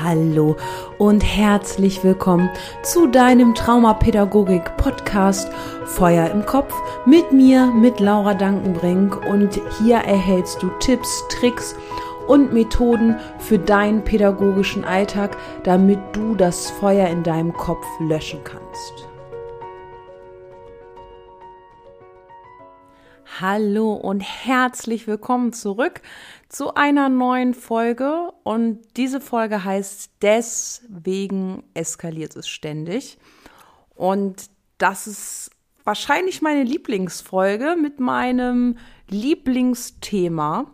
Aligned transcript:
Hallo 0.00 0.56
und 0.96 1.20
herzlich 1.20 2.02
willkommen 2.02 2.48
zu 2.82 3.06
deinem 3.08 3.54
Traumapädagogik-Podcast 3.54 5.52
Feuer 5.84 6.30
im 6.30 6.46
Kopf 6.46 6.74
mit 7.04 7.30
mir, 7.30 7.66
mit 7.66 8.00
Laura 8.00 8.32
Dankenbrink. 8.32 9.26
Und 9.26 9.60
hier 9.78 9.96
erhältst 9.96 10.62
du 10.62 10.70
Tipps, 10.80 11.22
Tricks 11.28 11.76
und 12.26 12.54
Methoden 12.54 13.16
für 13.38 13.58
deinen 13.58 14.02
pädagogischen 14.02 14.84
Alltag, 14.84 15.36
damit 15.62 15.98
du 16.12 16.36
das 16.36 16.70
Feuer 16.70 17.08
in 17.08 17.22
deinem 17.22 17.52
Kopf 17.52 17.84
löschen 18.00 18.40
kannst. 18.44 19.08
Hallo 23.40 23.94
und 23.94 24.20
herzlich 24.20 25.06
willkommen 25.06 25.52
zurück 25.52 26.00
zu 26.52 26.74
einer 26.74 27.08
neuen 27.08 27.54
Folge. 27.54 28.32
Und 28.44 28.80
diese 28.96 29.20
Folge 29.20 29.64
heißt 29.64 30.12
Deswegen 30.22 31.64
eskaliert 31.74 32.36
es 32.36 32.48
ständig. 32.48 33.18
Und 33.94 34.50
das 34.78 35.06
ist 35.06 35.50
wahrscheinlich 35.84 36.42
meine 36.42 36.62
Lieblingsfolge 36.62 37.76
mit 37.80 37.98
meinem 37.98 38.78
Lieblingsthema. 39.08 40.70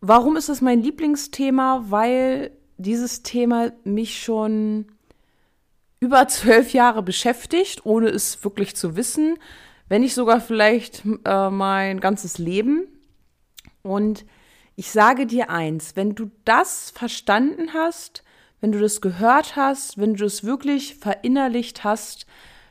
Warum 0.00 0.36
ist 0.36 0.48
das 0.48 0.60
mein 0.60 0.82
Lieblingsthema? 0.82 1.84
Weil 1.88 2.50
dieses 2.78 3.22
Thema 3.22 3.72
mich 3.84 4.22
schon 4.22 4.86
über 6.00 6.26
zwölf 6.28 6.72
Jahre 6.72 7.02
beschäftigt, 7.02 7.84
ohne 7.84 8.08
es 8.08 8.42
wirklich 8.42 8.74
zu 8.74 8.96
wissen 8.96 9.36
wenn 9.90 10.02
nicht 10.02 10.14
sogar 10.14 10.40
vielleicht 10.40 11.02
äh, 11.24 11.50
mein 11.50 12.00
ganzes 12.00 12.38
Leben. 12.38 12.86
Und 13.82 14.24
ich 14.80 14.92
sage 14.92 15.26
dir 15.26 15.50
eins, 15.50 15.94
wenn 15.94 16.14
du 16.14 16.30
das 16.46 16.90
verstanden 16.90 17.74
hast, 17.74 18.24
wenn 18.62 18.72
du 18.72 18.80
das 18.80 19.02
gehört 19.02 19.54
hast, 19.54 19.98
wenn 19.98 20.14
du 20.14 20.24
es 20.24 20.42
wirklich 20.42 20.94
verinnerlicht 20.94 21.84
hast, 21.84 22.24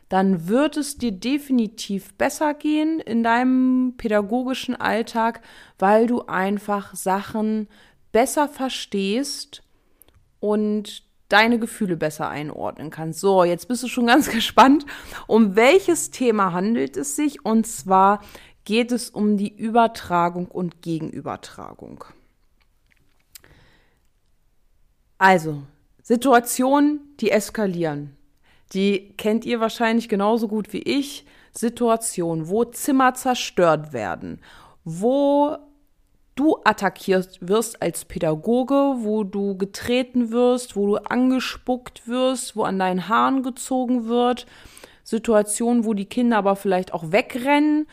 dann 0.09 0.47
wird 0.47 0.75
es 0.75 0.97
dir 0.97 1.11
definitiv 1.11 2.15
besser 2.15 2.55
gehen 2.55 2.99
in 2.99 3.21
deinem 3.21 3.93
pädagogischen 3.95 4.75
Alltag, 4.75 5.41
weil 5.77 6.07
du 6.07 6.23
einfach 6.23 6.95
Sachen 6.95 7.67
besser 8.11 8.47
verstehst 8.47 9.61
und 10.39 11.03
deine 11.29 11.59
Gefühle 11.59 11.95
besser 11.95 12.27
einordnen 12.27 12.89
kannst. 12.89 13.19
So, 13.19 13.43
jetzt 13.43 13.67
bist 13.67 13.83
du 13.83 13.87
schon 13.87 14.07
ganz 14.07 14.29
gespannt, 14.31 14.85
um 15.27 15.55
welches 15.55 16.09
Thema 16.09 16.53
handelt 16.53 16.97
es 16.97 17.15
sich. 17.15 17.45
Und 17.45 17.67
zwar 17.67 18.21
geht 18.69 18.91
es 18.91 19.09
um 19.09 19.35
die 19.35 19.51
Übertragung 19.51 20.45
und 20.45 20.83
Gegenübertragung. 20.83 22.03
Also, 25.17 25.63
Situationen, 26.03 26.99
die 27.19 27.31
eskalieren. 27.31 28.15
Die 28.73 29.15
kennt 29.17 29.43
ihr 29.43 29.59
wahrscheinlich 29.59 30.07
genauso 30.07 30.47
gut 30.47 30.71
wie 30.71 30.83
ich. 30.83 31.25
Situationen, 31.51 32.47
wo 32.47 32.63
Zimmer 32.63 33.15
zerstört 33.15 33.91
werden, 33.91 34.39
wo 34.83 35.57
du 36.35 36.57
attackiert 36.63 37.39
wirst 37.41 37.81
als 37.81 38.05
Pädagoge, 38.05 38.97
wo 38.99 39.23
du 39.23 39.57
getreten 39.57 40.29
wirst, 40.29 40.75
wo 40.75 40.85
du 40.85 40.97
angespuckt 40.97 42.07
wirst, 42.07 42.55
wo 42.55 42.65
an 42.65 42.77
deinen 42.77 43.09
Haaren 43.09 43.41
gezogen 43.41 44.07
wird, 44.07 44.45
Situationen, 45.03 45.85
wo 45.85 45.95
die 45.95 46.05
Kinder 46.05 46.37
aber 46.37 46.55
vielleicht 46.55 46.93
auch 46.93 47.11
wegrennen, 47.11 47.87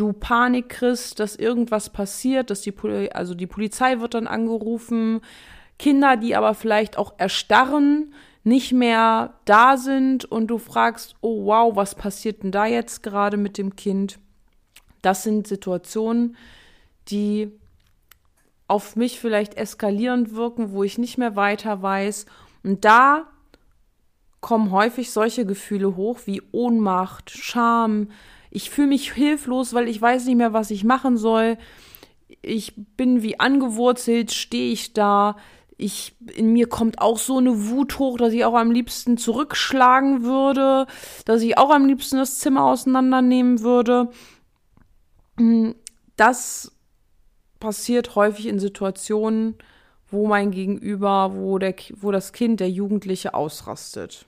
du 0.00 0.12
Panik 0.12 0.70
kriegst, 0.70 1.20
dass 1.20 1.36
irgendwas 1.36 1.90
passiert, 1.90 2.50
dass 2.50 2.62
die 2.62 2.72
Poli 2.72 3.10
also 3.10 3.34
die 3.34 3.46
Polizei 3.46 4.00
wird 4.00 4.14
dann 4.14 4.26
angerufen, 4.26 5.20
Kinder, 5.78 6.16
die 6.16 6.36
aber 6.36 6.54
vielleicht 6.54 6.96
auch 6.98 7.14
erstarren, 7.18 8.14
nicht 8.42 8.72
mehr 8.72 9.34
da 9.44 9.76
sind 9.76 10.24
und 10.24 10.46
du 10.46 10.58
fragst, 10.58 11.14
oh 11.20 11.44
wow, 11.44 11.76
was 11.76 11.94
passiert 11.94 12.42
denn 12.42 12.52
da 12.52 12.64
jetzt 12.64 13.02
gerade 13.02 13.36
mit 13.36 13.58
dem 13.58 13.76
Kind? 13.76 14.18
Das 15.02 15.22
sind 15.22 15.46
Situationen, 15.46 16.36
die 17.08 17.52
auf 18.66 18.96
mich 18.96 19.20
vielleicht 19.20 19.54
eskalierend 19.54 20.34
wirken, 20.34 20.72
wo 20.72 20.84
ich 20.84 20.96
nicht 20.96 21.18
mehr 21.18 21.36
weiter 21.36 21.82
weiß. 21.82 22.24
Und 22.62 22.84
da 22.84 23.26
kommen 24.40 24.70
häufig 24.70 25.10
solche 25.10 25.44
Gefühle 25.44 25.96
hoch 25.96 26.20
wie 26.24 26.42
Ohnmacht, 26.52 27.30
Scham. 27.30 28.08
Ich 28.50 28.70
fühle 28.70 28.88
mich 28.88 29.12
hilflos, 29.12 29.74
weil 29.74 29.88
ich 29.88 30.00
weiß 30.00 30.26
nicht 30.26 30.36
mehr, 30.36 30.52
was 30.52 30.70
ich 30.70 30.84
machen 30.84 31.16
soll. 31.16 31.58
Ich 32.42 32.74
bin 32.96 33.22
wie 33.22 33.38
angewurzelt, 33.38 34.32
stehe 34.32 34.72
ich 34.72 34.92
da. 34.92 35.36
Ich, 35.76 36.14
in 36.34 36.52
mir 36.52 36.68
kommt 36.68 37.00
auch 37.00 37.18
so 37.18 37.38
eine 37.38 37.68
Wut 37.68 37.98
hoch, 37.98 38.18
dass 38.18 38.32
ich 38.32 38.44
auch 38.44 38.54
am 38.54 38.70
liebsten 38.70 39.16
zurückschlagen 39.16 40.24
würde, 40.24 40.86
dass 41.24 41.42
ich 41.42 41.56
auch 41.56 41.70
am 41.70 41.86
liebsten 41.86 42.18
das 42.18 42.38
Zimmer 42.38 42.64
auseinandernehmen 42.64 43.60
würde. 43.60 44.10
Das 46.16 46.72
passiert 47.60 48.14
häufig 48.14 48.46
in 48.46 48.58
Situationen, 48.58 49.56
wo 50.10 50.26
mein 50.26 50.50
Gegenüber, 50.50 51.32
wo, 51.34 51.58
der, 51.58 51.74
wo 51.96 52.10
das 52.10 52.32
Kind, 52.32 52.60
der 52.60 52.70
Jugendliche 52.70 53.34
ausrastet. 53.34 54.26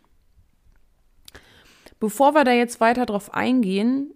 Bevor 2.03 2.35
wir 2.35 2.43
da 2.43 2.51
jetzt 2.51 2.81
weiter 2.81 3.07
drauf 3.07 3.33
eingehen, 3.33 4.13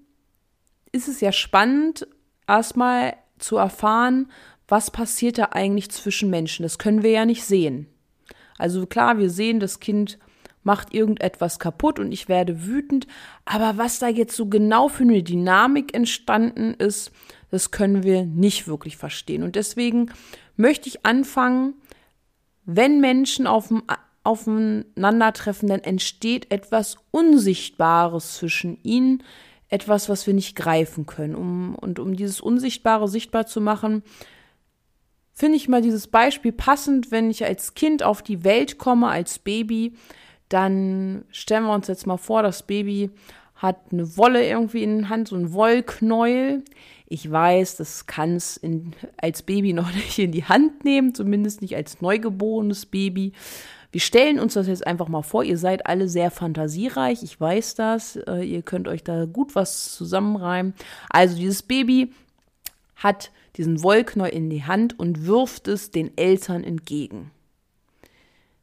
ist 0.91 1.07
es 1.07 1.21
ja 1.21 1.31
spannend, 1.31 2.05
erstmal 2.49 3.15
zu 3.39 3.59
erfahren, 3.59 4.29
was 4.67 4.91
passiert 4.91 5.39
da 5.39 5.51
eigentlich 5.53 5.93
zwischen 5.93 6.29
Menschen. 6.29 6.65
Das 6.65 6.79
können 6.79 7.05
wir 7.05 7.13
ja 7.13 7.25
nicht 7.25 7.45
sehen. 7.45 7.87
Also 8.59 8.87
klar, 8.87 9.19
wir 9.19 9.31
sehen, 9.31 9.61
das 9.61 9.79
Kind 9.79 10.19
macht 10.65 10.95
irgendetwas 10.95 11.61
kaputt 11.61 12.01
und 12.01 12.11
ich 12.11 12.29
werde 12.29 12.67
wütend, 12.67 13.07
aber 13.45 13.79
was 13.79 14.01
da 14.01 14.09
jetzt 14.09 14.35
so 14.35 14.47
genau 14.47 14.89
für 14.89 15.05
eine 15.05 15.23
Dynamik 15.23 15.95
entstanden 15.95 16.75
ist, 16.75 17.13
das 17.53 17.71
können 17.71 18.03
wir 18.03 18.25
nicht 18.25 18.67
wirklich 18.67 18.97
verstehen. 18.97 19.45
Und 19.45 19.55
deswegen 19.55 20.11
möchte 20.57 20.89
ich 20.89 21.07
anfangen, 21.07 21.75
wenn 22.65 22.99
Menschen 22.99 23.47
auf 23.47 23.73
aufeinandertreffen, 24.27 25.69
dann 25.69 25.81
entsteht 25.81 26.51
etwas 26.51 26.97
Unsichtbares 27.11 28.37
zwischen 28.37 28.79
ihnen, 28.83 29.23
etwas, 29.69 30.09
was 30.09 30.27
wir 30.27 30.35
nicht 30.35 30.57
greifen 30.57 31.07
können. 31.07 31.35
Um, 31.35 31.75
und 31.75 31.99
um 31.99 32.17
dieses 32.17 32.41
Unsichtbare 32.41 33.09
sichtbar 33.09 33.47
zu 33.47 33.61
machen, 33.61 34.03
finde 35.33 35.57
ich 35.57 35.69
mal 35.69 35.83
dieses 35.83 36.07
Beispiel 36.07 36.53
passend, 36.53 37.11
wenn 37.11 37.31
ich 37.31 37.45
als 37.45 37.75
Kind 37.75 38.03
auf 38.03 38.23
die 38.23 38.45
Welt 38.45 38.79
komme, 38.79 39.09
als 39.09 39.39
Baby, 39.39 39.95
dann 40.49 41.25
stellen 41.31 41.65
wir 41.65 41.75
uns 41.75 41.89
jetzt 41.89 42.07
mal 42.07 42.17
vor, 42.17 42.43
das 42.43 42.65
Baby 42.65 43.11
hat 43.57 43.77
eine 43.91 44.17
Wolle 44.17 44.47
irgendwie 44.47 44.83
in 44.83 45.01
der 45.01 45.09
Hand, 45.09 45.29
so 45.29 45.37
ein 45.37 45.53
Wollknäuel. 45.53 46.63
Ich 47.07 47.31
weiß, 47.31 47.77
das 47.77 48.07
kann 48.07 48.37
es 48.37 48.61
als 49.17 49.43
Baby 49.43 49.73
noch 49.75 49.93
nicht 49.93 50.19
in 50.19 50.33
die 50.33 50.45
Hand 50.45 50.85
nehmen, 50.85 51.15
zumindest 51.15 51.63
nicht 51.63 51.75
als 51.75 52.01
neugeborenes 52.01 52.87
Baby. 52.87 53.33
Wir 53.97 54.03
stellen 54.03 54.39
uns 54.39 54.53
das 54.53 54.67
jetzt 54.67 54.87
einfach 54.87 55.09
mal 55.09 55.23
vor. 55.23 55.43
Ihr 55.43 55.57
seid 55.57 55.87
alle 55.87 56.07
sehr 56.07 56.31
fantasiereich. 56.31 57.23
Ich 57.23 57.41
weiß 57.41 57.77
das. 57.77 58.17
Äh, 58.17 58.43
ihr 58.43 58.61
könnt 58.61 58.89
euch 58.89 59.03
da 59.03 59.25
gut 59.25 59.55
was 59.55 59.95
zusammenreimen. 59.95 60.75
Also 61.09 61.35
dieses 61.35 61.63
Baby 61.63 62.13
hat 62.97 63.31
diesen 63.57 63.83
Wollknäuel 63.83 64.35
in 64.35 64.51
die 64.51 64.65
Hand 64.65 64.99
und 64.99 65.27
wirft 65.27 65.67
es 65.67 65.93
den 65.93 66.15
Eltern 66.19 66.63
entgegen. 66.63 67.31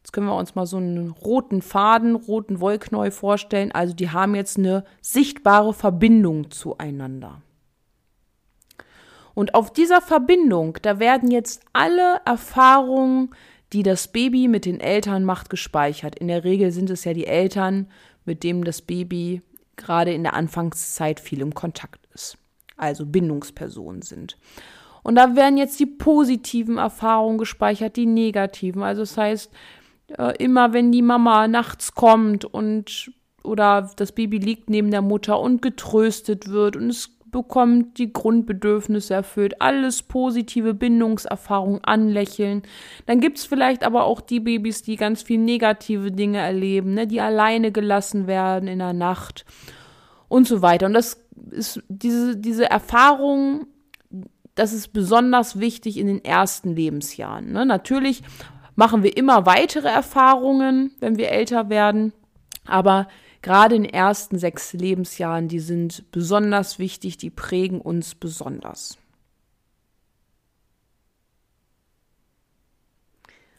Jetzt 0.04 0.14
können 0.14 0.28
wir 0.28 0.36
uns 0.36 0.54
mal 0.54 0.68
so 0.68 0.78
einen 0.78 1.10
roten 1.10 1.64
Faden, 1.64 2.14
roten 2.14 2.60
Wollknäuel 2.60 3.10
vorstellen. 3.10 3.72
Also 3.72 3.96
die 3.96 4.12
haben 4.12 4.36
jetzt 4.36 4.60
eine 4.60 4.86
sichtbare 5.02 5.74
Verbindung 5.74 6.52
zueinander. 6.52 7.42
Und 9.34 9.56
auf 9.56 9.74
dieser 9.74 10.00
Verbindung, 10.00 10.78
da 10.84 11.00
werden 11.00 11.32
jetzt 11.32 11.64
alle 11.74 12.22
Erfahrungen, 12.24 13.32
die 13.74 13.84
das 13.84 14.08
Baby 14.08 14.48
mit 14.48 14.66
den 14.66 14.80
Eltern 14.80 15.26
macht, 15.26 15.50
gespeichert. 15.50 16.18
In 16.18 16.28
der 16.28 16.44
Regel 16.44 16.72
sind 16.72 16.90
es 16.90 17.04
ja 17.04 17.14
die 17.14 17.28
Eltern, 17.28 17.88
mit 18.26 18.44
denen 18.44 18.64
das 18.64 18.82
Baby 18.82 19.42
gerade 19.76 20.14
in 20.14 20.24
der 20.24 20.36
Anfangszeit 20.36 21.20
viel 21.20 21.42
im 21.42 21.54
Kontakt 21.54 22.08
ist. 22.14 22.38
Also 22.78 23.06
Bindungspersonen 23.06 24.02
sind. 24.04 24.38
Und 25.02 25.16
da 25.16 25.36
werden 25.36 25.58
jetzt 25.58 25.80
die 25.80 25.86
positiven 25.86 26.78
Erfahrungen 26.78 27.38
gespeichert, 27.38 27.96
die 27.98 28.06
negativen. 28.06 28.84
Also 28.84 29.02
das 29.02 29.18
heißt, 29.18 29.52
äh, 30.18 30.36
immer 30.38 30.74
wenn 30.74 30.92
die 30.92 31.02
Mama 31.02 31.48
nachts 31.48 31.94
kommt 31.94 32.46
und 32.46 33.12
oder 33.44 33.92
das 33.98 34.14
Baby 34.14 34.38
liegt 34.38 34.70
neben 34.70 34.90
der 34.90 35.02
Mutter 35.02 35.40
und 35.40 35.62
getröstet 35.62 36.50
wird 36.50 36.78
und 36.78 36.90
es 36.90 37.13
bekommt 37.34 37.98
die 37.98 38.14
Grundbedürfnisse 38.14 39.14
erfüllt, 39.14 39.62
alles 39.62 40.04
positive 40.04 40.74
Bindungserfahrungen 40.74 41.84
anlächeln. 41.84 42.62
Dann 43.06 43.20
gibt 43.20 43.40
es 43.40 43.46
vielleicht 43.46 43.84
aber 43.84 44.06
auch 44.06 44.22
die 44.22 44.40
Babys, 44.40 44.84
die 44.84 44.96
ganz 44.96 45.22
viel 45.22 45.40
negative 45.40 46.14
Dinge 46.14 46.38
erleben, 46.38 46.94
ne, 46.94 47.06
die 47.06 47.20
alleine 47.20 47.74
gelassen 47.74 48.28
werden 48.28 48.70
in 48.70 48.80
der 48.80 48.94
Nacht 48.94 49.44
und 50.30 50.48
so 50.48 50.62
weiter. 50.62 50.86
Und 50.86 50.94
das 50.94 51.22
ist 51.52 51.84
diese, 51.90 52.38
diese 52.38 52.70
Erfahrung, 52.70 53.68
das 54.56 54.72
ist 54.72 54.94
besonders 54.94 55.60
wichtig 55.60 55.98
in 55.98 56.08
den 56.08 56.24
ersten 56.24 56.74
Lebensjahren. 56.76 57.52
Ne? 57.52 57.66
Natürlich 57.66 58.24
machen 58.76 59.04
wir 59.04 59.18
immer 59.18 59.46
weitere 59.46 59.90
Erfahrungen, 59.90 60.92
wenn 61.00 61.18
wir 61.18 61.30
älter 61.30 61.70
werden. 61.70 62.14
Aber 62.66 63.08
gerade 63.44 63.76
in 63.76 63.84
den 63.84 63.94
ersten 63.94 64.40
sechs 64.40 64.74
Lebensjahren, 64.74 65.48
die 65.48 65.60
sind 65.60 66.12
besonders 66.12 66.80
wichtig, 66.80 67.18
die 67.18 67.30
prägen 67.30 67.80
uns 67.80 68.16
besonders. 68.16 68.98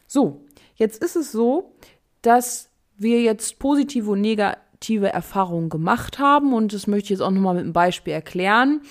So, 0.07 0.43
jetzt 0.75 1.01
ist 1.01 1.15
es 1.15 1.31
so, 1.31 1.73
dass 2.21 2.69
wir 2.97 3.21
jetzt 3.21 3.59
positive 3.59 4.11
und 4.11 4.21
negative 4.21 5.09
Erfahrungen 5.09 5.69
gemacht 5.69 6.19
haben 6.19 6.53
und 6.53 6.73
das 6.73 6.87
möchte 6.87 7.05
ich 7.05 7.09
jetzt 7.11 7.21
auch 7.21 7.31
nochmal 7.31 7.55
mit 7.55 7.63
einem 7.63 7.73
Beispiel 7.73 8.13
erklären, 8.13 8.81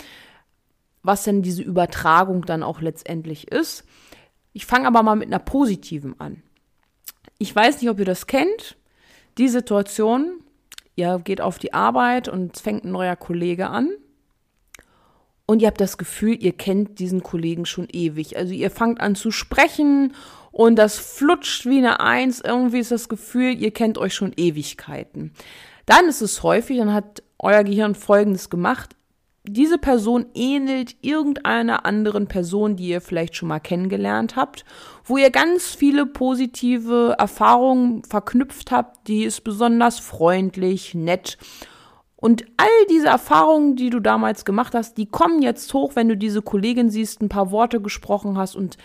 was 1.02 1.24
denn 1.24 1.42
diese 1.42 1.62
Übertragung 1.62 2.46
dann 2.46 2.62
auch 2.62 2.80
letztendlich 2.80 3.50
ist. 3.50 3.84
Ich 4.52 4.66
fange 4.66 4.86
aber 4.86 5.02
mal 5.02 5.16
mit 5.16 5.26
einer 5.26 5.40
positiven 5.40 6.18
an. 6.20 6.42
Ich 7.38 7.54
weiß 7.54 7.80
nicht, 7.80 7.90
ob 7.90 7.98
ihr 7.98 8.04
das 8.04 8.26
kennt. 8.26 8.76
Die 9.38 9.48
Situation, 9.48 10.43
ihr 10.96 11.20
geht 11.22 11.40
auf 11.40 11.58
die 11.58 11.74
Arbeit 11.74 12.28
und 12.28 12.56
es 12.56 12.62
fängt 12.62 12.84
ein 12.84 12.92
neuer 12.92 13.16
Kollege 13.16 13.68
an. 13.68 13.90
Und 15.46 15.60
ihr 15.60 15.68
habt 15.68 15.80
das 15.80 15.98
Gefühl, 15.98 16.42
ihr 16.42 16.52
kennt 16.52 16.98
diesen 16.98 17.22
Kollegen 17.22 17.66
schon 17.66 17.88
ewig. 17.92 18.36
Also 18.36 18.54
ihr 18.54 18.70
fangt 18.70 19.00
an 19.00 19.14
zu 19.14 19.30
sprechen 19.30 20.14
und 20.52 20.76
das 20.76 20.98
flutscht 20.98 21.66
wie 21.66 21.78
eine 21.78 22.00
Eins. 22.00 22.40
Irgendwie 22.40 22.78
ist 22.78 22.90
das 22.90 23.08
Gefühl, 23.08 23.60
ihr 23.60 23.70
kennt 23.70 23.98
euch 23.98 24.14
schon 24.14 24.32
Ewigkeiten. 24.34 25.32
Dann 25.84 26.06
ist 26.06 26.22
es 26.22 26.42
häufig, 26.42 26.78
dann 26.78 26.94
hat 26.94 27.22
euer 27.38 27.62
Gehirn 27.62 27.94
Folgendes 27.94 28.48
gemacht 28.48 28.96
diese 29.46 29.76
Person 29.76 30.26
ähnelt 30.34 30.96
irgendeiner 31.02 31.84
anderen 31.84 32.26
Person, 32.28 32.76
die 32.76 32.88
ihr 32.88 33.02
vielleicht 33.02 33.36
schon 33.36 33.48
mal 33.48 33.60
kennengelernt 33.60 34.36
habt, 34.36 34.64
wo 35.04 35.18
ihr 35.18 35.30
ganz 35.30 35.74
viele 35.74 36.06
positive 36.06 37.14
Erfahrungen 37.18 38.02
verknüpft 38.04 38.70
habt, 38.70 39.06
die 39.06 39.24
ist 39.24 39.44
besonders 39.44 39.98
freundlich, 39.98 40.94
nett. 40.94 41.36
Und 42.16 42.46
all 42.56 42.86
diese 42.88 43.08
Erfahrungen, 43.08 43.76
die 43.76 43.90
du 43.90 44.00
damals 44.00 44.46
gemacht 44.46 44.74
hast, 44.74 44.96
die 44.96 45.06
kommen 45.06 45.42
jetzt 45.42 45.74
hoch, 45.74 45.94
wenn 45.94 46.08
du 46.08 46.16
diese 46.16 46.40
Kollegin 46.40 46.88
siehst, 46.88 47.20
ein 47.20 47.28
paar 47.28 47.50
Worte 47.50 47.82
gesprochen 47.82 48.38
hast 48.38 48.56
und 48.56 48.78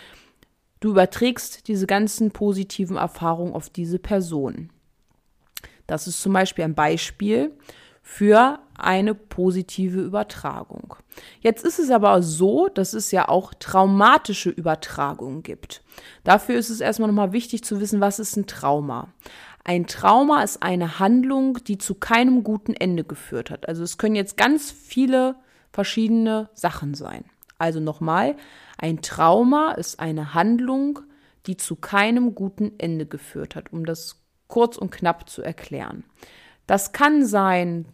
du 0.81 0.89
überträgst 0.89 1.69
diese 1.69 1.87
ganzen 1.87 2.31
positiven 2.31 2.97
Erfahrungen 2.97 3.53
auf 3.53 3.69
diese 3.69 3.97
Person. 3.97 4.71
Das 5.87 6.05
ist 6.05 6.21
zum 6.21 6.33
Beispiel 6.33 6.65
ein 6.65 6.75
Beispiel 6.75 7.57
für 8.01 8.59
eine 8.83 9.15
positive 9.15 9.99
Übertragung. 9.99 10.95
Jetzt 11.41 11.65
ist 11.65 11.79
es 11.79 11.89
aber 11.89 12.21
so, 12.21 12.67
dass 12.67 12.93
es 12.93 13.11
ja 13.11 13.27
auch 13.27 13.53
traumatische 13.53 14.49
Übertragungen 14.49 15.43
gibt. 15.43 15.83
Dafür 16.23 16.57
ist 16.57 16.69
es 16.69 16.81
erstmal 16.81 17.07
nochmal 17.07 17.31
wichtig 17.33 17.63
zu 17.63 17.79
wissen, 17.79 18.01
was 18.01 18.19
ist 18.19 18.35
ein 18.35 18.47
Trauma. 18.47 19.09
Ein 19.63 19.87
Trauma 19.87 20.43
ist 20.43 20.63
eine 20.63 20.99
Handlung, 20.99 21.59
die 21.65 21.77
zu 21.77 21.95
keinem 21.95 22.43
guten 22.43 22.73
Ende 22.73 23.03
geführt 23.03 23.51
hat. 23.51 23.67
Also 23.67 23.83
es 23.83 23.97
können 23.97 24.15
jetzt 24.15 24.37
ganz 24.37 24.71
viele 24.71 25.35
verschiedene 25.71 26.49
Sachen 26.53 26.93
sein. 26.93 27.25
Also 27.57 27.79
nochmal, 27.79 28.35
ein 28.77 29.01
Trauma 29.01 29.73
ist 29.73 29.99
eine 29.99 30.33
Handlung, 30.33 30.99
die 31.45 31.57
zu 31.57 31.75
keinem 31.75 32.35
guten 32.35 32.71
Ende 32.79 33.05
geführt 33.05 33.55
hat, 33.55 33.73
um 33.73 33.85
das 33.85 34.21
kurz 34.47 34.77
und 34.77 34.91
knapp 34.91 35.29
zu 35.29 35.41
erklären. 35.41 36.03
Das 36.65 36.91
kann 36.91 37.25
sein 37.25 37.85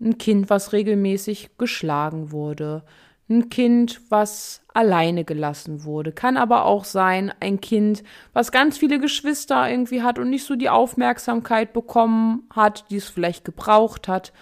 ein 0.00 0.18
Kind, 0.18 0.50
was 0.50 0.72
regelmäßig 0.72 1.50
geschlagen 1.58 2.32
wurde, 2.32 2.82
ein 3.28 3.48
Kind, 3.48 4.00
was 4.08 4.62
alleine 4.74 5.24
gelassen 5.24 5.84
wurde. 5.84 6.10
Kann 6.10 6.36
aber 6.36 6.64
auch 6.64 6.84
sein, 6.84 7.32
ein 7.38 7.60
Kind, 7.60 8.02
was 8.32 8.50
ganz 8.50 8.76
viele 8.76 8.98
Geschwister 8.98 9.70
irgendwie 9.70 10.02
hat 10.02 10.18
und 10.18 10.30
nicht 10.30 10.44
so 10.44 10.56
die 10.56 10.68
Aufmerksamkeit 10.68 11.72
bekommen 11.72 12.48
hat, 12.52 12.90
die 12.90 12.96
es 12.96 13.08
vielleicht 13.08 13.44
gebraucht 13.44 14.08
hat. 14.08 14.32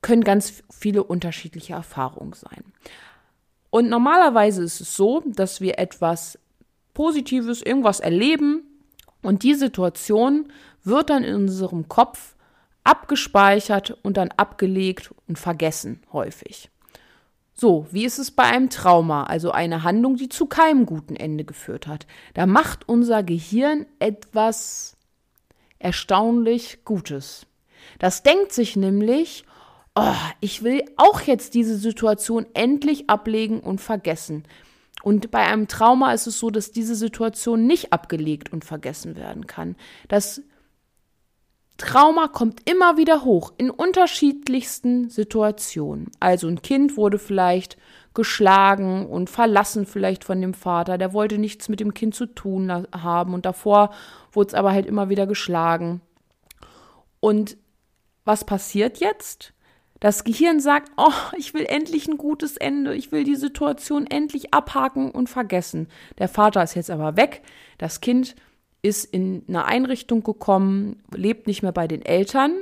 Können 0.00 0.24
ganz 0.24 0.62
viele 0.70 1.04
unterschiedliche 1.04 1.74
Erfahrungen 1.74 2.32
sein. 2.32 2.64
Und 3.68 3.88
normalerweise 3.88 4.62
ist 4.62 4.80
es 4.80 4.96
so, 4.96 5.22
dass 5.26 5.60
wir 5.60 5.78
etwas 5.78 6.38
Positives, 6.94 7.60
irgendwas 7.60 8.00
erleben 8.00 8.62
und 9.20 9.42
die 9.42 9.54
Situation 9.54 10.52
wird 10.84 11.10
dann 11.10 11.24
in 11.24 11.34
unserem 11.34 11.88
Kopf 11.88 12.33
abgespeichert 12.84 13.98
und 14.02 14.16
dann 14.16 14.30
abgelegt 14.36 15.12
und 15.26 15.38
vergessen 15.38 16.02
häufig. 16.12 16.70
So, 17.56 17.86
wie 17.90 18.04
ist 18.04 18.18
es 18.18 18.32
bei 18.32 18.42
einem 18.42 18.68
Trauma, 18.68 19.24
also 19.24 19.52
eine 19.52 19.84
Handlung, 19.84 20.16
die 20.16 20.28
zu 20.28 20.46
keinem 20.46 20.86
guten 20.86 21.14
Ende 21.14 21.44
geführt 21.44 21.86
hat? 21.86 22.06
Da 22.34 22.46
macht 22.46 22.88
unser 22.88 23.22
Gehirn 23.22 23.86
etwas 24.00 24.96
erstaunlich 25.78 26.84
Gutes. 26.84 27.46
Das 27.98 28.22
denkt 28.24 28.52
sich 28.52 28.74
nämlich, 28.74 29.44
oh, 29.94 30.14
ich 30.40 30.64
will 30.64 30.82
auch 30.96 31.20
jetzt 31.20 31.54
diese 31.54 31.76
Situation 31.76 32.46
endlich 32.54 33.08
ablegen 33.08 33.60
und 33.60 33.80
vergessen. 33.80 34.44
Und 35.04 35.30
bei 35.30 35.40
einem 35.40 35.68
Trauma 35.68 36.12
ist 36.12 36.26
es 36.26 36.38
so, 36.38 36.50
dass 36.50 36.72
diese 36.72 36.96
Situation 36.96 37.66
nicht 37.66 37.92
abgelegt 37.92 38.52
und 38.52 38.64
vergessen 38.64 39.16
werden 39.16 39.46
kann. 39.46 39.76
Das 40.08 40.42
Trauma 41.76 42.28
kommt 42.28 42.68
immer 42.70 42.96
wieder 42.96 43.24
hoch 43.24 43.52
in 43.58 43.70
unterschiedlichsten 43.70 45.10
Situationen. 45.10 46.10
Also 46.20 46.46
ein 46.46 46.62
Kind 46.62 46.96
wurde 46.96 47.18
vielleicht 47.18 47.76
geschlagen 48.14 49.06
und 49.06 49.28
verlassen 49.28 49.86
vielleicht 49.86 50.22
von 50.22 50.40
dem 50.40 50.54
Vater, 50.54 50.98
der 50.98 51.12
wollte 51.12 51.36
nichts 51.36 51.68
mit 51.68 51.80
dem 51.80 51.92
Kind 51.92 52.14
zu 52.14 52.26
tun 52.26 52.86
haben 52.92 53.34
und 53.34 53.44
davor 53.44 53.92
wurde 54.32 54.48
es 54.48 54.54
aber 54.54 54.72
halt 54.72 54.86
immer 54.86 55.08
wieder 55.08 55.26
geschlagen. 55.26 56.00
Und 57.18 57.56
was 58.24 58.44
passiert 58.44 58.98
jetzt? 58.98 59.52
Das 59.98 60.22
Gehirn 60.22 60.60
sagt, 60.60 60.92
oh, 60.96 61.12
ich 61.36 61.54
will 61.54 61.66
endlich 61.66 62.06
ein 62.06 62.18
gutes 62.18 62.56
Ende, 62.56 62.94
ich 62.94 63.10
will 63.10 63.24
die 63.24 63.36
Situation 63.36 64.06
endlich 64.06 64.54
abhaken 64.54 65.10
und 65.10 65.28
vergessen. 65.28 65.88
Der 66.18 66.28
Vater 66.28 66.62
ist 66.62 66.74
jetzt 66.74 66.90
aber 66.90 67.16
weg, 67.16 67.42
das 67.78 68.00
Kind 68.00 68.36
ist 68.84 69.06
in 69.06 69.42
eine 69.48 69.64
Einrichtung 69.64 70.22
gekommen, 70.22 71.02
lebt 71.14 71.46
nicht 71.46 71.62
mehr 71.62 71.72
bei 71.72 71.88
den 71.88 72.04
Eltern 72.04 72.52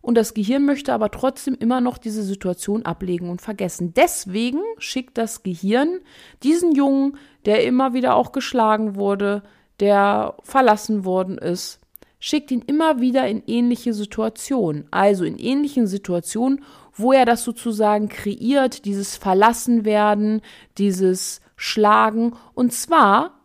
und 0.00 0.14
das 0.14 0.32
Gehirn 0.32 0.64
möchte 0.64 0.92
aber 0.92 1.10
trotzdem 1.10 1.56
immer 1.58 1.80
noch 1.80 1.98
diese 1.98 2.22
Situation 2.22 2.86
ablegen 2.86 3.28
und 3.28 3.42
vergessen. 3.42 3.92
Deswegen 3.94 4.60
schickt 4.78 5.18
das 5.18 5.42
Gehirn 5.42 5.98
diesen 6.42 6.74
Jungen, 6.74 7.18
der 7.44 7.64
immer 7.64 7.92
wieder 7.92 8.14
auch 8.14 8.32
geschlagen 8.32 8.94
wurde, 8.94 9.42
der 9.80 10.36
verlassen 10.44 11.04
worden 11.04 11.38
ist, 11.38 11.80
schickt 12.20 12.50
ihn 12.50 12.62
immer 12.66 13.00
wieder 13.00 13.26
in 13.28 13.42
ähnliche 13.46 13.92
Situationen. 13.92 14.86
Also 14.90 15.24
in 15.24 15.38
ähnlichen 15.38 15.86
Situationen, 15.86 16.64
wo 16.94 17.12
er 17.12 17.24
das 17.24 17.44
sozusagen 17.44 18.08
kreiert, 18.08 18.84
dieses 18.84 19.16
Verlassenwerden, 19.16 20.42
dieses 20.78 21.40
Schlagen. 21.56 22.34
Und 22.54 22.72
zwar 22.72 23.37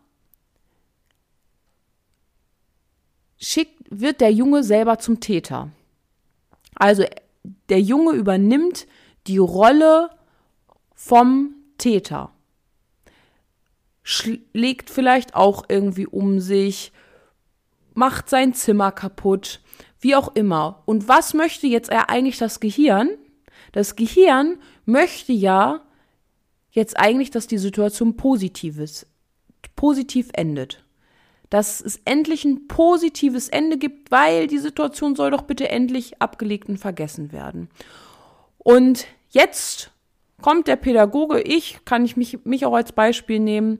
schickt, 3.38 3.84
wird 3.90 4.20
der 4.20 4.32
Junge 4.32 4.62
selber 4.64 4.98
zum 4.98 5.20
Täter. 5.20 5.70
Also 6.74 7.04
der 7.68 7.80
Junge 7.80 8.12
übernimmt 8.12 8.86
die 9.26 9.38
Rolle 9.38 10.10
vom 10.94 11.54
Täter. 11.78 12.30
Schlägt 14.02 14.90
vielleicht 14.90 15.34
auch 15.34 15.64
irgendwie 15.68 16.06
um 16.06 16.40
sich, 16.40 16.92
macht 17.94 18.28
sein 18.28 18.54
Zimmer 18.54 18.92
kaputt, 18.92 19.60
wie 20.00 20.14
auch 20.14 20.34
immer. 20.34 20.82
Und 20.84 21.08
was 21.08 21.32
möchte 21.32 21.66
jetzt 21.66 21.90
eigentlich 21.90 22.38
das 22.38 22.60
Gehirn? 22.60 23.08
Das 23.72 23.96
Gehirn 23.96 24.58
möchte 24.84 25.32
ja 25.32 25.80
jetzt 26.70 26.98
eigentlich, 26.98 27.30
dass 27.30 27.46
die 27.46 27.58
Situation 27.58 28.16
positiv 28.16 28.78
ist, 28.78 29.06
positiv 29.74 30.28
endet 30.34 30.83
dass 31.54 31.80
es 31.80 32.00
endlich 32.04 32.44
ein 32.44 32.66
positives 32.66 33.48
Ende 33.48 33.78
gibt, 33.78 34.10
weil 34.10 34.48
die 34.48 34.58
Situation 34.58 35.14
soll 35.14 35.30
doch 35.30 35.42
bitte 35.42 35.68
endlich 35.68 36.20
abgelegt 36.20 36.68
und 36.68 36.78
vergessen 36.78 37.30
werden. 37.30 37.68
Und 38.58 39.06
jetzt 39.28 39.92
kommt 40.42 40.66
der 40.66 40.74
Pädagoge, 40.74 41.40
ich, 41.40 41.84
kann 41.84 42.04
ich 42.04 42.16
mich, 42.16 42.44
mich 42.44 42.66
auch 42.66 42.74
als 42.74 42.90
Beispiel 42.90 43.38
nehmen, 43.38 43.78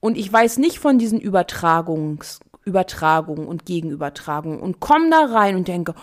und 0.00 0.18
ich 0.18 0.30
weiß 0.30 0.58
nicht 0.58 0.78
von 0.78 0.98
diesen 0.98 1.18
Übertragungs, 1.18 2.38
Übertragung 2.68 3.48
und 3.48 3.64
Gegenübertragung 3.64 4.60
und 4.60 4.78
komm 4.78 5.10
da 5.10 5.24
rein 5.24 5.56
und 5.56 5.66
denke, 5.66 5.94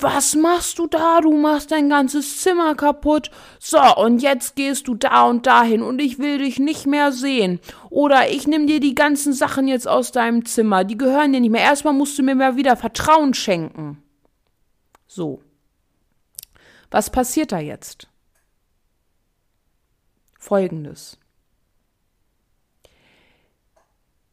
was 0.00 0.34
machst 0.34 0.78
du 0.78 0.86
da? 0.86 1.20
Du 1.20 1.32
machst 1.32 1.72
dein 1.72 1.90
ganzes 1.90 2.40
Zimmer 2.40 2.74
kaputt. 2.74 3.30
So, 3.58 3.78
und 3.96 4.22
jetzt 4.22 4.56
gehst 4.56 4.88
du 4.88 4.94
da 4.94 5.24
und 5.28 5.46
dahin 5.46 5.82
und 5.82 6.00
ich 6.00 6.18
will 6.18 6.38
dich 6.38 6.58
nicht 6.58 6.86
mehr 6.86 7.12
sehen. 7.12 7.60
Oder 7.90 8.30
ich 8.30 8.46
nehme 8.46 8.66
dir 8.66 8.80
die 8.80 8.94
ganzen 8.94 9.32
Sachen 9.32 9.68
jetzt 9.68 9.88
aus 9.88 10.12
deinem 10.12 10.44
Zimmer. 10.44 10.84
Die 10.84 10.96
gehören 10.96 11.32
dir 11.32 11.40
nicht 11.40 11.50
mehr. 11.50 11.62
Erstmal 11.62 11.94
musst 11.94 12.18
du 12.18 12.22
mir 12.22 12.34
mal 12.34 12.56
wieder 12.56 12.76
Vertrauen 12.76 13.34
schenken. 13.34 14.02
So. 15.06 15.42
Was 16.90 17.10
passiert 17.10 17.52
da 17.52 17.58
jetzt? 17.58 18.08
Folgendes. 20.38 21.18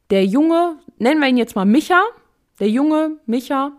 der 0.09 0.25
Junge, 0.25 0.77
nennen 0.99 1.19
wir 1.21 1.27
ihn 1.27 1.37
jetzt 1.37 1.55
mal 1.55 1.65
Micha, 1.65 2.01
der 2.59 2.69
Junge 2.69 3.17
Micha, 3.25 3.71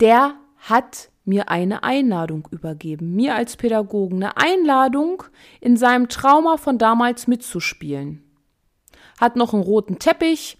der 0.00 0.34
hat 0.58 1.10
mir 1.24 1.48
eine 1.48 1.82
Einladung 1.82 2.48
übergeben, 2.50 3.14
mir 3.14 3.34
als 3.34 3.56
Pädagogen, 3.56 4.22
eine 4.22 4.36
Einladung, 4.36 5.24
in 5.60 5.76
seinem 5.76 6.08
Trauma 6.08 6.56
von 6.56 6.78
damals 6.78 7.26
mitzuspielen. 7.26 8.22
Hat 9.20 9.36
noch 9.36 9.52
einen 9.52 9.62
roten 9.62 9.98
Teppich 9.98 10.58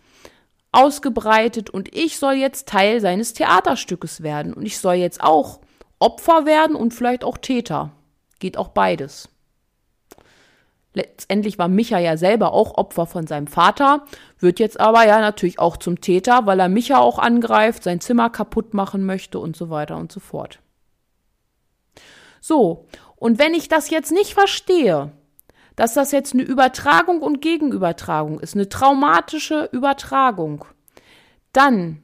ausgebreitet 0.73 1.71
und 1.71 1.95
ich 1.95 2.19
soll 2.19 2.35
jetzt 2.35 2.69
Teil 2.69 3.01
seines 3.01 3.33
Theaterstückes 3.33 4.23
werden 4.23 4.53
und 4.53 4.67
ich 4.67 4.79
soll 4.79 4.95
jetzt 4.95 5.23
auch 5.23 5.61
Opfer 5.99 6.45
werden 6.45 6.77
und 6.77 6.93
vielleicht 6.93 7.25
auch 7.25 7.39
Täter. 7.39 7.93
Geht 8.39 8.59
auch 8.59 8.69
beides. 8.69 9.29
Letztendlich 10.97 11.59
war 11.59 11.69
Micha 11.69 11.99
ja 11.99 12.17
selber 12.17 12.55
auch 12.55 12.79
Opfer 12.79 13.05
von 13.05 13.27
seinem 13.27 13.49
Vater, 13.49 14.07
wird 14.39 14.59
jetzt 14.59 14.81
aber 14.81 15.07
ja 15.07 15.21
natürlich 15.21 15.59
auch 15.59 15.77
zum 15.77 16.01
Täter, 16.01 16.47
weil 16.47 16.59
er 16.59 16.71
Micha 16.71 16.97
auch 16.97 17.19
angreift, 17.19 17.83
sein 17.83 18.01
Zimmer 18.01 18.31
kaputt 18.31 18.73
machen 18.73 19.05
möchte 19.05 19.39
und 19.39 19.59
so 19.59 19.69
weiter 19.69 19.99
und 19.99 20.11
so 20.11 20.21
fort. 20.21 20.59
So, 22.41 22.87
und 23.15 23.39
wenn 23.39 23.53
ich 23.53 23.69
das 23.69 23.91
jetzt 23.91 24.11
nicht 24.11 24.33
verstehe, 24.33 25.13
dass 25.77 25.93
das 25.93 26.13
jetzt 26.13 26.33
eine 26.33 26.45
Übertragung 26.45 27.21
und 27.21 27.43
Gegenübertragung 27.43 28.41
ist, 28.41 28.55
eine 28.55 28.71
traumatische 28.71 29.69
Übertragung, 29.73 30.65
dann 31.53 32.01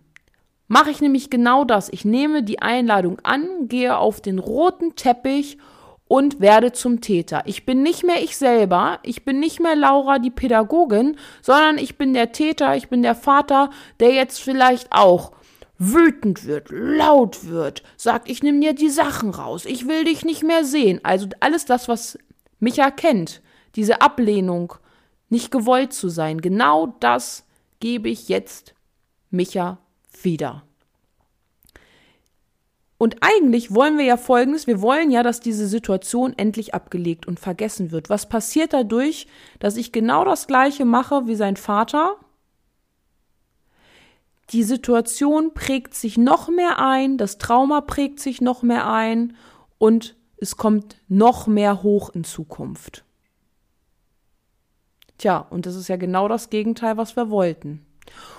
mache 0.68 0.90
ich 0.90 1.00
nämlich 1.00 1.30
genau 1.30 1.64
das. 1.64 1.88
Ich 1.88 2.04
nehme 2.04 2.42
die 2.42 2.60
Einladung 2.60 3.20
an, 3.22 3.68
gehe 3.68 3.96
auf 3.96 4.20
den 4.20 4.38
roten 4.38 4.96
Teppich 4.96 5.56
und 6.12 6.40
werde 6.40 6.72
zum 6.72 7.00
Täter. 7.00 7.42
Ich 7.46 7.64
bin 7.64 7.82
nicht 7.82 8.04
mehr 8.04 8.22
ich 8.22 8.36
selber, 8.36 8.98
ich 9.02 9.24
bin 9.24 9.40
nicht 9.40 9.60
mehr 9.60 9.74
Laura 9.74 10.18
die 10.18 10.30
Pädagogin, 10.30 11.16
sondern 11.40 11.78
ich 11.78 11.96
bin 11.96 12.12
der 12.12 12.32
Täter, 12.32 12.76
ich 12.76 12.90
bin 12.90 13.00
der 13.00 13.14
Vater, 13.14 13.70
der 13.98 14.12
jetzt 14.12 14.38
vielleicht 14.38 14.92
auch 14.92 15.32
wütend 15.78 16.44
wird, 16.44 16.68
laut 16.70 17.46
wird, 17.46 17.82
sagt, 17.96 18.28
ich 18.28 18.42
nehme 18.42 18.60
dir 18.60 18.74
die 18.74 18.90
Sachen 18.90 19.30
raus, 19.30 19.64
ich 19.64 19.88
will 19.88 20.04
dich 20.04 20.22
nicht 20.22 20.42
mehr 20.42 20.66
sehen. 20.66 21.00
Also 21.02 21.28
alles 21.40 21.64
das, 21.64 21.88
was 21.88 22.18
mich 22.60 22.80
erkennt, 22.80 23.40
diese 23.74 24.02
Ablehnung, 24.02 24.74
nicht 25.30 25.50
gewollt 25.50 25.94
zu 25.94 26.10
sein, 26.10 26.42
genau 26.42 26.94
das 27.00 27.46
gebe 27.80 28.10
ich 28.10 28.28
jetzt 28.28 28.74
Micha 29.30 29.78
wieder. 30.22 30.62
Und 33.02 33.16
eigentlich 33.20 33.74
wollen 33.74 33.98
wir 33.98 34.04
ja 34.04 34.16
Folgendes, 34.16 34.68
wir 34.68 34.80
wollen 34.80 35.10
ja, 35.10 35.24
dass 35.24 35.40
diese 35.40 35.66
Situation 35.66 36.34
endlich 36.38 36.72
abgelegt 36.72 37.26
und 37.26 37.40
vergessen 37.40 37.90
wird. 37.90 38.10
Was 38.10 38.28
passiert 38.28 38.72
dadurch, 38.72 39.26
dass 39.58 39.76
ich 39.76 39.90
genau 39.90 40.24
das 40.24 40.46
gleiche 40.46 40.84
mache 40.84 41.26
wie 41.26 41.34
sein 41.34 41.56
Vater? 41.56 42.14
Die 44.50 44.62
Situation 44.62 45.52
prägt 45.52 45.94
sich 45.94 46.16
noch 46.16 46.48
mehr 46.48 46.78
ein, 46.78 47.18
das 47.18 47.38
Trauma 47.38 47.80
prägt 47.80 48.20
sich 48.20 48.40
noch 48.40 48.62
mehr 48.62 48.88
ein 48.88 49.34
und 49.78 50.14
es 50.36 50.56
kommt 50.56 51.00
noch 51.08 51.48
mehr 51.48 51.82
hoch 51.82 52.10
in 52.10 52.22
Zukunft. 52.22 53.04
Tja, 55.18 55.38
und 55.38 55.66
das 55.66 55.74
ist 55.74 55.88
ja 55.88 55.96
genau 55.96 56.28
das 56.28 56.50
Gegenteil, 56.50 56.96
was 56.96 57.16
wir 57.16 57.30
wollten. 57.30 57.84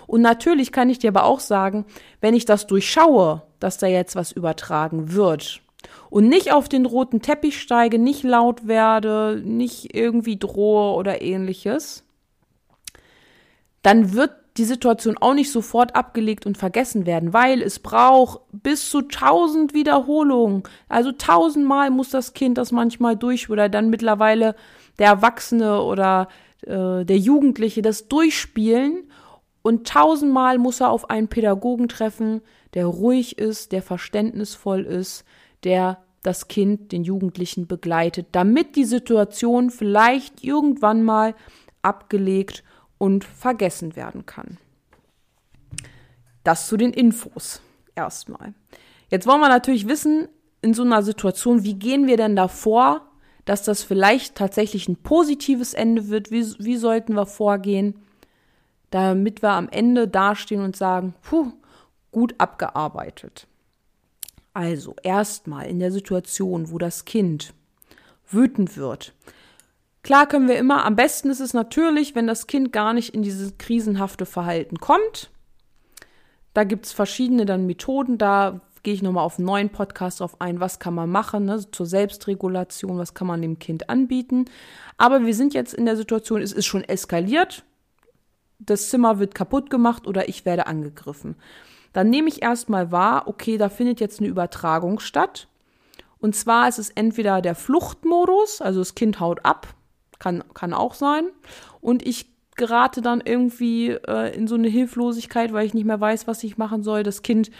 Und 0.08 0.22
natürlich 0.22 0.72
kann 0.72 0.90
ich 0.90 1.00
dir 1.00 1.10
aber 1.10 1.24
auch 1.26 1.40
sagen, 1.40 1.86
wenn 2.22 2.34
ich 2.34 2.46
das 2.46 2.68
durchschaue, 2.68 3.42
dass 3.60 3.78
da 3.78 3.88
jetzt 3.88 4.16
was 4.16 4.32
übertragen 4.32 5.14
wird 5.14 5.62
und 6.10 6.28
nicht 6.28 6.52
auf 6.52 6.70
den 6.70 6.86
roten 6.86 7.22
Teppich 7.22 7.60
steige, 7.60 8.00
nicht 8.00 8.24
laut 8.24 8.68
werde, 8.68 9.42
nicht 9.44 9.96
irgendwie 9.96 10.38
drohe 10.38 10.96
oder 10.96 11.22
ähnliches, 11.22 12.04
dann 13.82 14.14
wird 14.14 14.32
die 14.58 14.66
Situation 14.66 15.18
auch 15.20 15.34
nicht 15.34 15.52
sofort 15.52 15.96
abgelegt 15.96 16.46
und 16.46 16.58
vergessen 16.58 17.06
werden, 17.06 17.34
weil 17.34 17.62
es 17.62 17.80
braucht 17.80 18.42
bis 18.52 18.90
zu 18.90 19.02
tausend 19.02 19.74
Wiederholungen. 19.74 20.64
Also 20.88 21.12
tausendmal 21.12 21.90
muss 21.90 22.12
das 22.12 22.34
Kind 22.34 22.58
das 22.58 22.72
manchmal 22.72 23.16
durch 23.16 23.50
oder 23.50 23.68
dann 23.68 23.90
mittlerweile 23.90 24.56
der 25.00 25.08
Erwachsene 25.08 25.82
oder 25.82 26.28
äh, 26.68 27.04
der 27.04 27.18
Jugendliche 27.18 27.82
das 27.82 28.08
durchspielen 28.08 29.10
und 29.64 29.88
tausendmal 29.88 30.60
muss 30.60 30.82
er 30.82 30.92
auf 30.92 31.10
einen 31.10 31.30
Pädagogen 31.30 31.88
treffen, 31.88 32.42
der 32.76 32.86
ruhig 32.86 33.40
ist, 33.40 33.72
der 33.72 33.82
verständnisvoll 33.82 34.82
ist, 34.86 35.24
der 35.64 36.04
das 36.22 36.48
Kind, 36.48 36.92
den 36.92 37.04
Jugendlichen 37.04 37.68
begleitet, 37.68 38.28
damit 38.34 38.76
die 38.76 38.86
Situation 38.86 39.72
vielleicht 39.72 40.44
irgendwann 40.44 41.04
mal 41.04 41.34
abgelegt 41.82 42.64
und 42.98 43.24
vergessen 43.24 43.96
werden 43.96 44.26
kann. 44.26 44.58
Das 46.44 46.68
zu 46.68 46.78
den 46.78 46.92
Infos 46.92 47.62
erstmal. 47.96 48.54
Jetzt 49.10 49.28
wollen 49.28 49.42
wir 49.42 49.50
natürlich 49.50 49.88
wissen, 49.88 50.28
in 50.62 50.74
so 50.74 50.84
einer 50.84 51.04
Situation, 51.04 51.64
wie 51.64 51.76
gehen 51.76 52.08
wir 52.08 52.18
denn 52.18 52.36
davor, 52.36 53.02
dass 53.46 53.64
das 53.64 53.84
vielleicht 53.84 54.36
tatsächlich 54.36 54.88
ein 54.88 54.96
positives 54.96 55.74
Ende 55.74 56.08
wird? 56.10 56.32
Wie, 56.32 56.46
wie 56.60 56.78
sollten 56.78 57.14
wir 57.14 57.26
vorgehen? 57.26 58.00
Damit 58.94 59.42
wir 59.42 59.50
am 59.50 59.70
Ende 59.70 60.08
dastehen 60.08 60.62
und 60.62 60.76
sagen, 60.76 61.16
puh, 61.24 61.52
gut 62.12 62.36
abgearbeitet. 62.38 63.48
Also 64.54 64.96
erstmal 65.02 65.66
in 65.66 65.80
der 65.80 65.92
Situation, 65.92 66.70
wo 66.70 66.78
das 66.78 67.04
Kind 67.04 67.56
wütend 68.28 68.78
wird. 68.78 69.14
Klar 70.04 70.28
können 70.28 70.48
wir 70.48 70.60
immer, 70.60 70.86
am 70.86 70.96
besten 70.96 71.32
ist 71.32 71.40
es 71.40 71.56
natürlich, 71.56 72.14
wenn 72.14 72.28
das 72.28 72.46
Kind 72.46 72.72
gar 72.72 72.94
nicht 72.94 73.16
in 73.16 73.24
dieses 73.24 73.58
krisenhafte 73.58 74.28
Verhalten 74.28 74.78
kommt. 74.78 75.32
Da 76.54 76.64
gibt 76.64 76.86
es 76.86 76.92
verschiedene 76.92 77.46
dann 77.48 77.66
Methoden, 77.66 78.20
da 78.20 78.62
gehe 78.84 78.94
ich 78.94 79.02
nochmal 79.02 79.26
auf 79.26 79.40
einen 79.40 79.48
neuen 79.48 79.70
Podcast 79.70 80.20
drauf 80.20 80.40
ein, 80.40 80.60
was 80.60 80.78
kann 80.78 80.94
man 80.94 81.10
machen 81.10 81.46
ne, 81.46 81.66
zur 81.72 81.88
Selbstregulation, 81.88 83.00
was 83.00 83.16
kann 83.16 83.26
man 83.26 83.42
dem 83.42 83.58
Kind 83.58 83.90
anbieten. 83.90 84.46
Aber 85.00 85.26
wir 85.26 85.34
sind 85.34 85.56
jetzt 85.56 85.74
in 85.74 85.86
der 85.86 85.98
Situation, 85.98 86.44
es 86.44 86.52
ist 86.52 86.68
schon 86.68 86.84
eskaliert, 86.84 87.64
das 88.60 88.90
Zimmer 88.90 89.20
wird 89.20 89.36
kaputt 89.36 89.70
gemacht 89.70 90.08
oder 90.08 90.30
ich 90.30 90.46
werde 90.46 90.68
angegriffen. 90.68 91.36
Dann 91.92 92.10
nehme 92.10 92.28
ich 92.28 92.42
erstmal 92.42 92.92
wahr, 92.92 93.28
okay, 93.28 93.58
da 93.58 93.70
findet 93.70 94.00
jetzt 94.00 94.20
eine 94.20 94.30
Übertragung 94.30 95.00
statt. 95.00 95.48
Und 96.20 96.36
zwar 96.36 96.68
ist 96.68 96.80
es 96.80 96.90
entweder 96.90 97.42
der 97.42 97.56
Fluchtmodus, 97.56 98.62
also 98.62 98.80
das 98.80 98.96
Kind 98.96 99.20
haut 99.20 99.46
ab, 99.46 99.68
kann, 100.20 100.44
kann 100.54 100.74
auch 100.74 100.94
sein. 100.94 101.26
Und 101.82 102.06
ich 102.06 102.32
gerate 102.56 103.02
dann 103.02 103.22
irgendwie 103.22 103.90
äh, 103.90 104.36
in 104.36 104.48
so 104.48 104.56
eine 104.56 104.70
Hilflosigkeit, 104.70 105.54
weil 105.54 105.66
ich 105.66 105.74
nicht 105.74 105.86
mehr 105.86 106.00
weiß, 106.00 106.28
was 106.28 106.44
ich 106.44 106.58
machen 106.58 106.84
soll. 106.84 107.04
Das 107.04 107.22
Kind 107.22 107.52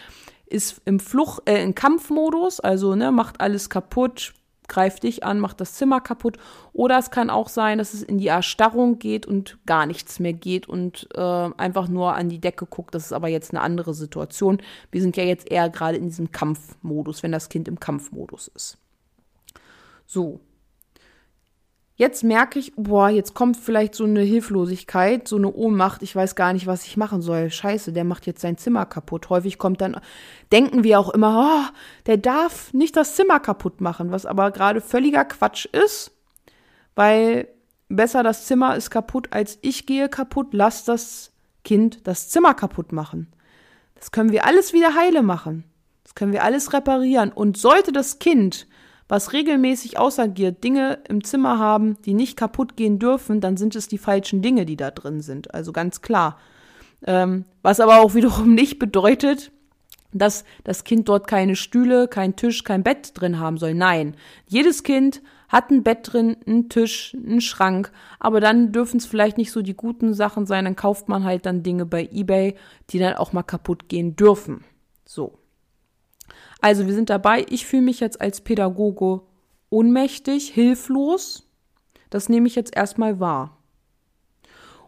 ist 0.46 0.80
im 0.84 1.00
Flucht, 1.00 1.48
äh, 1.48 1.62
im 1.62 1.74
Kampfmodus, 1.74 2.60
also 2.60 2.94
ne, 2.94 3.12
macht 3.12 3.40
alles 3.40 3.70
kaputt, 3.70 4.34
greift 4.68 5.02
dich 5.02 5.24
an, 5.24 5.40
macht 5.40 5.60
das 5.60 5.74
Zimmer 5.74 6.00
kaputt. 6.00 6.38
Oder 6.72 6.98
es 6.98 7.10
kann 7.10 7.30
auch 7.30 7.48
sein, 7.48 7.78
dass 7.78 7.94
es 7.94 8.02
in 8.02 8.18
die 8.18 8.28
Erstarrung 8.28 8.98
geht 8.98 9.26
und 9.26 9.58
gar 9.66 9.86
nichts 9.86 10.18
mehr 10.20 10.32
geht 10.32 10.68
und 10.68 11.08
äh, 11.14 11.20
einfach 11.20 11.88
nur 11.88 12.14
an 12.14 12.28
die 12.28 12.40
Decke 12.40 12.66
guckt. 12.66 12.94
Das 12.94 13.06
ist 13.06 13.12
aber 13.12 13.28
jetzt 13.28 13.52
eine 13.52 13.60
andere 13.60 13.94
Situation. 13.94 14.58
Wir 14.90 15.00
sind 15.00 15.16
ja 15.16 15.24
jetzt 15.24 15.50
eher 15.50 15.68
gerade 15.70 15.96
in 15.96 16.08
diesem 16.08 16.32
Kampfmodus, 16.32 17.22
wenn 17.22 17.32
das 17.32 17.48
Kind 17.48 17.68
im 17.68 17.80
Kampfmodus 17.80 18.48
ist. 18.48 18.78
So, 20.06 20.40
Jetzt 21.96 22.24
merke 22.24 22.58
ich, 22.58 22.72
boah, 22.74 23.08
jetzt 23.08 23.34
kommt 23.34 23.56
vielleicht 23.56 23.94
so 23.94 24.02
eine 24.02 24.22
Hilflosigkeit, 24.22 25.28
so 25.28 25.36
eine 25.36 25.52
Ohnmacht, 25.52 26.02
ich 26.02 26.14
weiß 26.14 26.34
gar 26.34 26.52
nicht, 26.52 26.66
was 26.66 26.86
ich 26.86 26.96
machen 26.96 27.22
soll. 27.22 27.50
Scheiße, 27.50 27.92
der 27.92 28.02
macht 28.02 28.26
jetzt 28.26 28.40
sein 28.40 28.58
Zimmer 28.58 28.84
kaputt. 28.84 29.30
Häufig 29.30 29.58
kommt 29.58 29.80
dann, 29.80 30.00
denken 30.50 30.82
wir 30.82 30.98
auch 30.98 31.10
immer, 31.10 31.68
oh, 31.68 31.74
der 32.06 32.16
darf 32.16 32.72
nicht 32.72 32.96
das 32.96 33.14
Zimmer 33.14 33.38
kaputt 33.38 33.80
machen, 33.80 34.10
was 34.10 34.26
aber 34.26 34.50
gerade 34.50 34.80
völliger 34.80 35.24
Quatsch 35.24 35.66
ist, 35.66 36.10
weil 36.96 37.46
besser 37.88 38.24
das 38.24 38.46
Zimmer 38.46 38.74
ist 38.74 38.90
kaputt, 38.90 39.28
als 39.30 39.58
ich 39.62 39.86
gehe 39.86 40.08
kaputt, 40.08 40.48
lass 40.50 40.84
das 40.84 41.30
Kind 41.62 42.08
das 42.08 42.28
Zimmer 42.28 42.54
kaputt 42.54 42.90
machen. 42.90 43.32
Das 43.94 44.10
können 44.10 44.32
wir 44.32 44.44
alles 44.46 44.72
wieder 44.72 44.96
heile 44.96 45.22
machen. 45.22 45.64
Das 46.02 46.16
können 46.16 46.32
wir 46.32 46.42
alles 46.42 46.72
reparieren. 46.72 47.30
Und 47.32 47.56
sollte 47.56 47.92
das 47.92 48.18
Kind 48.18 48.66
was 49.08 49.32
regelmäßig 49.32 49.98
ausagiert, 49.98 50.64
Dinge 50.64 50.98
im 51.08 51.22
Zimmer 51.24 51.58
haben, 51.58 51.96
die 52.02 52.14
nicht 52.14 52.36
kaputt 52.36 52.76
gehen 52.76 52.98
dürfen, 52.98 53.40
dann 53.40 53.56
sind 53.56 53.76
es 53.76 53.88
die 53.88 53.98
falschen 53.98 54.40
Dinge, 54.40 54.64
die 54.64 54.76
da 54.76 54.90
drin 54.90 55.20
sind. 55.20 55.52
Also 55.52 55.72
ganz 55.72 56.00
klar. 56.00 56.38
Ähm, 57.06 57.44
was 57.62 57.80
aber 57.80 58.00
auch 58.00 58.14
wiederum 58.14 58.54
nicht 58.54 58.78
bedeutet, 58.78 59.50
dass 60.12 60.44
das 60.62 60.84
Kind 60.84 61.08
dort 61.08 61.26
keine 61.26 61.56
Stühle, 61.56 62.08
kein 62.08 62.36
Tisch, 62.36 62.64
kein 62.64 62.82
Bett 62.82 63.12
drin 63.14 63.38
haben 63.38 63.58
soll. 63.58 63.74
Nein, 63.74 64.16
jedes 64.46 64.84
Kind 64.84 65.20
hat 65.48 65.70
ein 65.70 65.82
Bett 65.82 66.12
drin, 66.12 66.36
einen 66.46 66.68
Tisch, 66.68 67.14
einen 67.14 67.40
Schrank, 67.40 67.92
aber 68.18 68.40
dann 68.40 68.72
dürfen 68.72 68.96
es 68.96 69.06
vielleicht 69.06 69.36
nicht 69.36 69.52
so 69.52 69.60
die 69.60 69.74
guten 69.74 70.14
Sachen 70.14 70.46
sein, 70.46 70.64
dann 70.64 70.76
kauft 70.76 71.08
man 71.08 71.24
halt 71.24 71.46
dann 71.46 71.62
Dinge 71.62 71.84
bei 71.84 72.08
eBay, 72.10 72.54
die 72.90 72.98
dann 72.98 73.14
auch 73.14 73.32
mal 73.32 73.42
kaputt 73.42 73.88
gehen 73.88 74.16
dürfen. 74.16 74.64
So. 75.04 75.38
Also 76.64 76.86
wir 76.86 76.94
sind 76.94 77.10
dabei, 77.10 77.44
ich 77.50 77.66
fühle 77.66 77.82
mich 77.82 78.00
jetzt 78.00 78.22
als 78.22 78.40
Pädagoge 78.40 79.20
ohnmächtig, 79.68 80.48
hilflos. 80.48 81.46
Das 82.08 82.30
nehme 82.30 82.46
ich 82.46 82.54
jetzt 82.54 82.74
erstmal 82.74 83.20
wahr. 83.20 83.58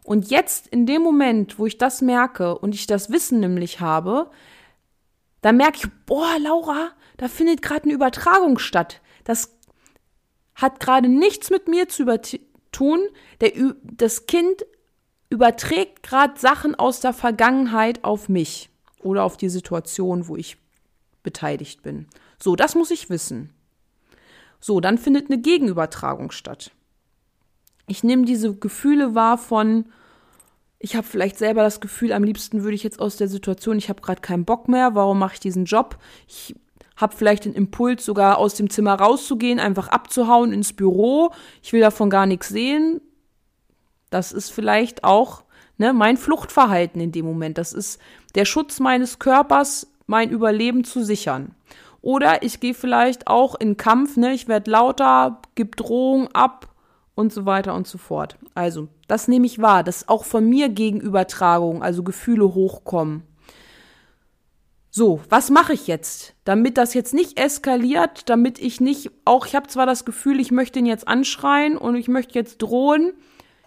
Und 0.02 0.30
jetzt, 0.30 0.68
in 0.68 0.86
dem 0.86 1.02
Moment, 1.02 1.58
wo 1.58 1.66
ich 1.66 1.76
das 1.76 2.00
merke 2.00 2.56
und 2.56 2.74
ich 2.74 2.86
das 2.86 3.10
Wissen 3.10 3.40
nämlich 3.40 3.80
habe, 3.80 4.30
dann 5.42 5.58
merke 5.58 5.80
ich, 5.80 5.86
boah, 6.06 6.38
Laura, 6.40 6.92
da 7.18 7.28
findet 7.28 7.60
gerade 7.60 7.82
eine 7.82 7.92
Übertragung 7.92 8.58
statt. 8.58 9.02
Das 9.24 9.54
hat 10.54 10.80
gerade 10.80 11.10
nichts 11.10 11.50
mit 11.50 11.68
mir 11.68 11.90
zu 11.90 12.06
tun. 12.72 13.00
Der, 13.42 13.52
das 13.82 14.24
Kind 14.24 14.64
überträgt 15.28 16.02
gerade 16.02 16.40
Sachen 16.40 16.74
aus 16.74 17.00
der 17.00 17.12
Vergangenheit 17.12 18.02
auf 18.02 18.30
mich 18.30 18.70
oder 19.00 19.24
auf 19.24 19.36
die 19.36 19.50
Situation, 19.50 20.26
wo 20.26 20.36
ich 20.36 20.56
beteiligt 21.26 21.82
bin. 21.82 22.06
So, 22.38 22.56
das 22.56 22.74
muss 22.74 22.90
ich 22.90 23.10
wissen. 23.10 23.52
So, 24.60 24.80
dann 24.80 24.96
findet 24.96 25.28
eine 25.28 25.40
Gegenübertragung 25.40 26.30
statt. 26.30 26.70
Ich 27.88 28.04
nehme 28.04 28.24
diese 28.24 28.54
Gefühle 28.54 29.14
wahr 29.14 29.36
von, 29.36 29.86
ich 30.78 30.94
habe 30.94 31.06
vielleicht 31.06 31.36
selber 31.36 31.62
das 31.62 31.80
Gefühl, 31.80 32.12
am 32.12 32.24
liebsten 32.24 32.62
würde 32.62 32.76
ich 32.76 32.84
jetzt 32.84 33.00
aus 33.00 33.16
der 33.16 33.28
Situation, 33.28 33.76
ich 33.76 33.88
habe 33.88 34.00
gerade 34.00 34.20
keinen 34.20 34.44
Bock 34.44 34.68
mehr, 34.68 34.94
warum 34.94 35.18
mache 35.18 35.34
ich 35.34 35.40
diesen 35.40 35.64
Job? 35.64 35.98
Ich 36.28 36.54
habe 36.96 37.14
vielleicht 37.14 37.44
den 37.44 37.54
Impuls, 37.54 38.04
sogar 38.04 38.38
aus 38.38 38.54
dem 38.54 38.70
Zimmer 38.70 38.94
rauszugehen, 38.94 39.58
einfach 39.58 39.88
abzuhauen 39.88 40.52
ins 40.52 40.72
Büro. 40.72 41.32
Ich 41.60 41.72
will 41.72 41.80
davon 41.80 42.08
gar 42.08 42.26
nichts 42.26 42.48
sehen. 42.48 43.00
Das 44.10 44.32
ist 44.32 44.50
vielleicht 44.50 45.02
auch 45.02 45.42
ne, 45.76 45.92
mein 45.92 46.16
Fluchtverhalten 46.16 47.00
in 47.00 47.12
dem 47.12 47.26
Moment. 47.26 47.58
Das 47.58 47.72
ist 47.72 48.00
der 48.36 48.44
Schutz 48.44 48.80
meines 48.80 49.18
Körpers, 49.18 49.88
mein 50.06 50.30
Überleben 50.30 50.84
zu 50.84 51.04
sichern. 51.04 51.54
Oder 52.00 52.42
ich 52.42 52.60
gehe 52.60 52.74
vielleicht 52.74 53.26
auch 53.26 53.54
in 53.56 53.76
Kampf, 53.76 54.16
ne, 54.16 54.32
ich 54.32 54.48
werde 54.48 54.70
lauter, 54.70 55.42
gebe 55.54 55.76
Drohung 55.76 56.28
ab 56.28 56.68
und 57.16 57.32
so 57.32 57.46
weiter 57.46 57.74
und 57.74 57.88
so 57.88 57.98
fort. 57.98 58.38
Also, 58.54 58.88
das 59.08 59.26
nehme 59.26 59.46
ich 59.46 59.60
wahr, 59.60 59.82
dass 59.82 60.08
auch 60.08 60.24
von 60.24 60.48
mir 60.48 60.68
Gegenübertragung, 60.68 61.82
also 61.82 62.02
Gefühle 62.04 62.54
hochkommen. 62.54 63.22
So, 64.90 65.20
was 65.28 65.50
mache 65.50 65.74
ich 65.74 65.88
jetzt, 65.88 66.34
damit 66.44 66.78
das 66.78 66.94
jetzt 66.94 67.12
nicht 67.12 67.38
eskaliert, 67.38 68.30
damit 68.30 68.58
ich 68.58 68.80
nicht, 68.80 69.10
auch 69.24 69.44
ich 69.44 69.54
habe 69.54 69.66
zwar 69.66 69.84
das 69.84 70.04
Gefühl, 70.04 70.40
ich 70.40 70.50
möchte 70.50 70.78
ihn 70.78 70.86
jetzt 70.86 71.06
anschreien 71.06 71.76
und 71.76 71.96
ich 71.96 72.08
möchte 72.08 72.34
jetzt 72.34 72.62
drohen, 72.62 73.12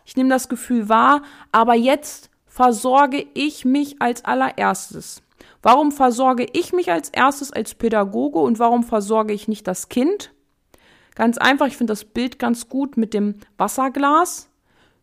ich 0.05 0.15
nehme 0.15 0.29
das 0.29 0.49
Gefühl 0.49 0.89
wahr, 0.89 1.21
aber 1.51 1.75
jetzt 1.75 2.31
versorge 2.47 3.27
ich 3.35 3.63
mich 3.63 4.01
als 4.01 4.25
allererstes. 4.25 5.21
Warum 5.61 5.91
versorge 5.91 6.45
ich 6.53 6.73
mich 6.73 6.91
als 6.91 7.09
erstes 7.09 7.51
als 7.51 7.75
Pädagoge 7.75 8.39
und 8.39 8.59
warum 8.59 8.83
versorge 8.83 9.33
ich 9.33 9.47
nicht 9.47 9.67
das 9.67 9.89
Kind? 9.89 10.33
Ganz 11.15 11.37
einfach, 11.37 11.67
ich 11.67 11.75
finde 11.75 11.91
das 11.91 12.05
Bild 12.05 12.39
ganz 12.39 12.69
gut 12.69 12.95
mit 12.95 13.13
dem 13.13 13.35
Wasserglas. 13.57 14.49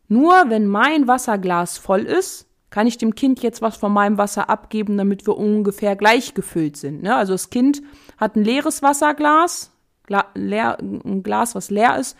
Nur 0.08 0.44
wenn 0.48 0.66
mein 0.66 1.06
Wasserglas 1.06 1.76
voll 1.76 2.02
ist, 2.02 2.46
kann 2.70 2.86
ich 2.86 2.98
dem 2.98 3.14
Kind 3.14 3.42
jetzt 3.42 3.62
was 3.62 3.76
von 3.76 3.92
meinem 3.92 4.18
Wasser 4.18 4.48
abgeben, 4.48 4.96
damit 4.96 5.26
wir 5.26 5.36
ungefähr 5.36 5.96
gleich 5.96 6.34
gefüllt 6.34 6.76
sind. 6.76 7.02
Ne? 7.02 7.14
Also 7.14 7.34
das 7.34 7.50
Kind 7.50 7.82
hat 8.16 8.36
ein 8.36 8.44
leeres 8.44 8.82
Wasserglas, 8.82 9.72
Gla 10.04 10.26
leer, 10.34 10.78
ein 10.80 11.22
Glas, 11.22 11.54
was 11.54 11.70
leer 11.70 11.98
ist, 11.98 12.16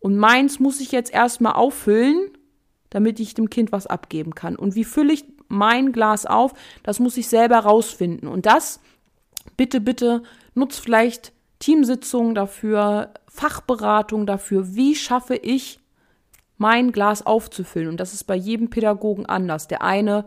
und 0.00 0.16
meins 0.16 0.60
muss 0.60 0.80
ich 0.80 0.92
jetzt 0.92 1.12
erstmal 1.12 1.54
auffüllen, 1.54 2.30
damit 2.90 3.20
ich 3.20 3.34
dem 3.34 3.50
Kind 3.50 3.72
was 3.72 3.86
abgeben 3.86 4.34
kann. 4.34 4.56
Und 4.56 4.74
wie 4.74 4.84
fülle 4.84 5.12
ich 5.12 5.24
mein 5.48 5.92
Glas 5.92 6.26
auf, 6.26 6.52
das 6.82 7.00
muss 7.00 7.16
ich 7.16 7.28
selber 7.28 7.58
rausfinden. 7.58 8.28
Und 8.28 8.46
das, 8.46 8.80
bitte, 9.56 9.80
bitte, 9.80 10.22
nutzt 10.54 10.80
vielleicht 10.80 11.32
Teamsitzungen 11.58 12.34
dafür, 12.34 13.12
Fachberatung 13.26 14.26
dafür, 14.26 14.74
wie 14.74 14.94
schaffe 14.94 15.34
ich 15.34 15.80
mein 16.56 16.92
Glas 16.92 17.24
aufzufüllen. 17.24 17.88
Und 17.88 18.00
das 18.00 18.12
ist 18.14 18.24
bei 18.24 18.34
jedem 18.34 18.68
Pädagogen 18.70 19.26
anders. 19.26 19.68
Der 19.68 19.82
eine, 19.82 20.24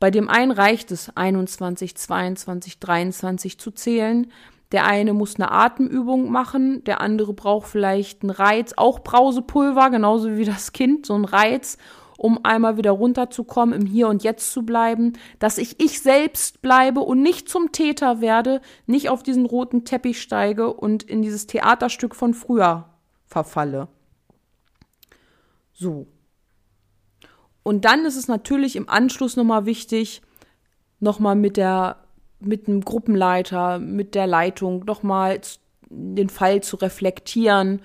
bei 0.00 0.10
dem 0.10 0.28
einen 0.28 0.52
reicht 0.52 0.90
es, 0.92 1.14
21, 1.16 1.96
22, 1.96 2.78
23 2.78 3.58
zu 3.58 3.72
zählen. 3.72 4.30
Der 4.70 4.86
eine 4.86 5.14
muss 5.14 5.36
eine 5.36 5.50
Atemübung 5.50 6.30
machen, 6.30 6.84
der 6.84 7.00
andere 7.00 7.32
braucht 7.32 7.68
vielleicht 7.68 8.22
einen 8.22 8.30
Reiz, 8.30 8.74
auch 8.76 9.00
Brausepulver, 9.00 9.90
genauso 9.90 10.36
wie 10.36 10.44
das 10.44 10.72
Kind, 10.72 11.06
so 11.06 11.14
ein 11.14 11.24
Reiz, 11.24 11.78
um 12.18 12.44
einmal 12.44 12.76
wieder 12.76 12.90
runterzukommen, 12.90 13.80
im 13.80 13.86
Hier 13.86 14.08
und 14.08 14.24
Jetzt 14.24 14.52
zu 14.52 14.64
bleiben, 14.64 15.12
dass 15.38 15.56
ich 15.56 15.80
ich 15.80 16.02
selbst 16.02 16.60
bleibe 16.60 17.00
und 17.00 17.22
nicht 17.22 17.48
zum 17.48 17.70
Täter 17.70 18.20
werde, 18.20 18.60
nicht 18.86 19.08
auf 19.08 19.22
diesen 19.22 19.46
roten 19.46 19.84
Teppich 19.84 20.20
steige 20.20 20.72
und 20.72 21.04
in 21.04 21.22
dieses 21.22 21.46
Theaterstück 21.46 22.16
von 22.16 22.34
früher 22.34 22.88
verfalle. 23.24 23.86
So. 25.72 26.08
Und 27.62 27.84
dann 27.84 28.04
ist 28.04 28.16
es 28.16 28.26
natürlich 28.26 28.74
im 28.74 28.88
Anschluss 28.88 29.36
nochmal 29.36 29.64
wichtig, 29.64 30.20
nochmal 30.98 31.36
mit 31.36 31.56
der, 31.56 31.98
mit 32.40 32.66
dem 32.66 32.80
Gruppenleiter, 32.80 33.78
mit 33.78 34.16
der 34.16 34.26
Leitung 34.26 34.84
nochmal 34.84 35.40
den 35.88 36.30
Fall 36.30 36.64
zu 36.64 36.76
reflektieren 36.76 37.80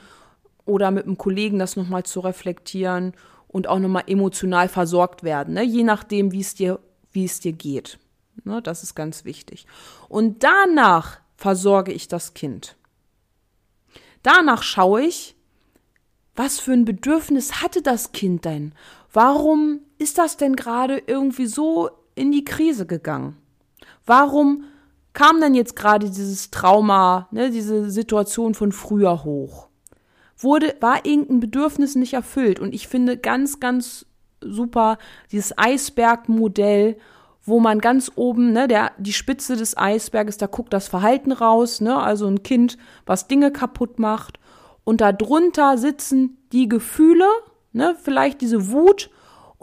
oder 0.66 0.90
mit 0.90 1.06
einem 1.06 1.20
Kollegen 1.20 1.60
das 1.60 1.76
nochmal 1.76 2.02
zu 2.02 2.22
reflektieren 2.22 3.14
und 3.54 3.68
auch 3.68 3.80
nochmal 3.80 4.04
emotional 4.08 4.68
versorgt 4.68 5.24
werden, 5.24 5.54
ne? 5.54 5.64
je 5.64 5.84
nachdem, 5.84 6.34
wie 6.34 6.42
es 6.42 6.56
dir, 6.56 6.80
wie 7.12 7.24
es 7.24 7.40
dir 7.40 7.54
geht. 7.54 8.00
Ne? 8.44 8.62
Das 8.62 8.84
ist 8.84 8.96
ganz 8.96 9.24
wichtig. 9.24 9.68
Und 10.10 10.44
danach 10.44 11.20
versorge 11.38 11.94
ich 11.94 12.08
das 12.08 12.34
Kind. 12.34 12.76
Danach 14.24 14.64
schaue 14.64 15.04
ich, 15.04 15.36
was 16.36 16.60
für 16.60 16.74
ein 16.74 16.84
Bedürfnis 16.84 17.62
hatte 17.62 17.84
das 17.84 18.12
Kind 18.12 18.44
denn? 18.44 18.74
Warum 19.12 19.82
ist 20.00 20.18
das 20.18 20.36
denn 20.36 20.56
gerade 20.56 21.04
irgendwie 21.06 21.46
so 21.46 21.92
in 22.16 22.32
die 22.32 22.46
Krise 22.46 22.88
gegangen? 22.88 23.38
Warum 24.08 24.64
kam 25.14 25.40
denn 25.42 25.54
jetzt 25.54 25.76
gerade 25.76 26.10
dieses 26.10 26.50
Trauma, 26.50 27.28
ne, 27.30 27.52
diese 27.52 27.92
Situation 27.92 28.56
von 28.56 28.72
früher 28.72 29.24
hoch? 29.24 29.70
Wurde, 30.44 30.76
war 30.82 31.06
irgendein 31.06 31.40
Bedürfnis 31.40 31.96
nicht 31.96 32.14
erfüllt? 32.14 32.60
Und 32.60 32.74
ich 32.74 32.88
finde 32.88 33.18
ganz, 33.18 33.60
ganz 33.60 34.06
super 34.42 34.98
dieses 35.32 35.58
Eisbergmodell, 35.58 36.98
wo 37.46 37.60
man 37.60 37.80
ganz 37.80 38.12
oben, 38.16 38.54
ne, 38.54 38.68
der, 38.68 38.92
die 38.98 39.14
Spitze 39.14 39.56
des 39.56 39.78
Eisberges, 39.78 40.38
da 40.38 40.48
guckt 40.48 40.74
das 40.74 40.88
Verhalten 40.88 41.32
raus, 41.32 41.82
ne, 41.82 41.98
also 41.98 42.28
ein 42.28 42.44
Kind, 42.44 42.78
was 43.06 43.28
Dinge 43.28 43.52
kaputt 43.52 44.00
macht. 44.00 44.40
Und 44.86 45.02
darunter 45.02 45.78
sitzen 45.78 46.38
die 46.52 46.70
Gefühle, 46.70 47.28
ne, 47.74 47.96
vielleicht 48.02 48.42
diese 48.42 48.72
Wut 48.72 49.10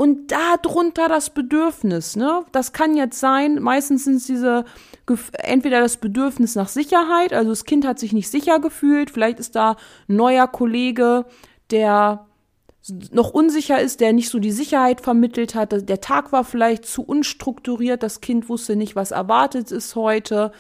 und 0.01 0.33
darunter 0.33 1.11
das 1.11 1.29
Bedürfnis, 1.29 2.17
ne? 2.17 2.47
Das 2.53 2.73
kann 2.73 2.97
jetzt 2.97 3.21
sein, 3.21 3.61
meistens 3.61 4.05
sind 4.05 4.15
es 4.15 4.25
diese 4.25 4.65
entweder 5.35 5.83
das 5.83 5.99
Bedürfnis 5.99 6.55
nach 6.55 6.69
Sicherheit, 6.69 7.35
also 7.35 7.51
das 7.51 7.67
Kind 7.67 7.87
hat 7.87 7.99
sich 7.99 8.15
nicht 8.15 8.31
sicher 8.31 8.61
gefühlt, 8.61 9.11
vielleicht 9.11 9.39
ist 9.39 9.57
da 9.57 9.73
ein 10.09 10.17
neuer 10.17 10.47
Kollege, 10.47 11.27
der 11.71 12.27
noch 13.13 13.29
unsicher 13.29 13.79
ist, 13.79 14.01
der 14.01 14.15
nicht 14.15 14.31
so 14.31 14.39
die 14.39 14.53
Sicherheit 14.53 15.03
vermittelt 15.03 15.55
hat. 15.55 15.87
Der 15.87 16.01
Tag 16.01 16.33
war 16.33 16.45
vielleicht 16.45 16.87
zu 16.87 17.03
unstrukturiert, 17.03 18.03
das 18.03 18.23
Kind 18.23 18.49
wusste 18.49 18.77
nicht, 18.77 18.97
was 18.97 19.11
erwartet 19.11 19.71
ist 19.71 19.97
heute 19.97 20.51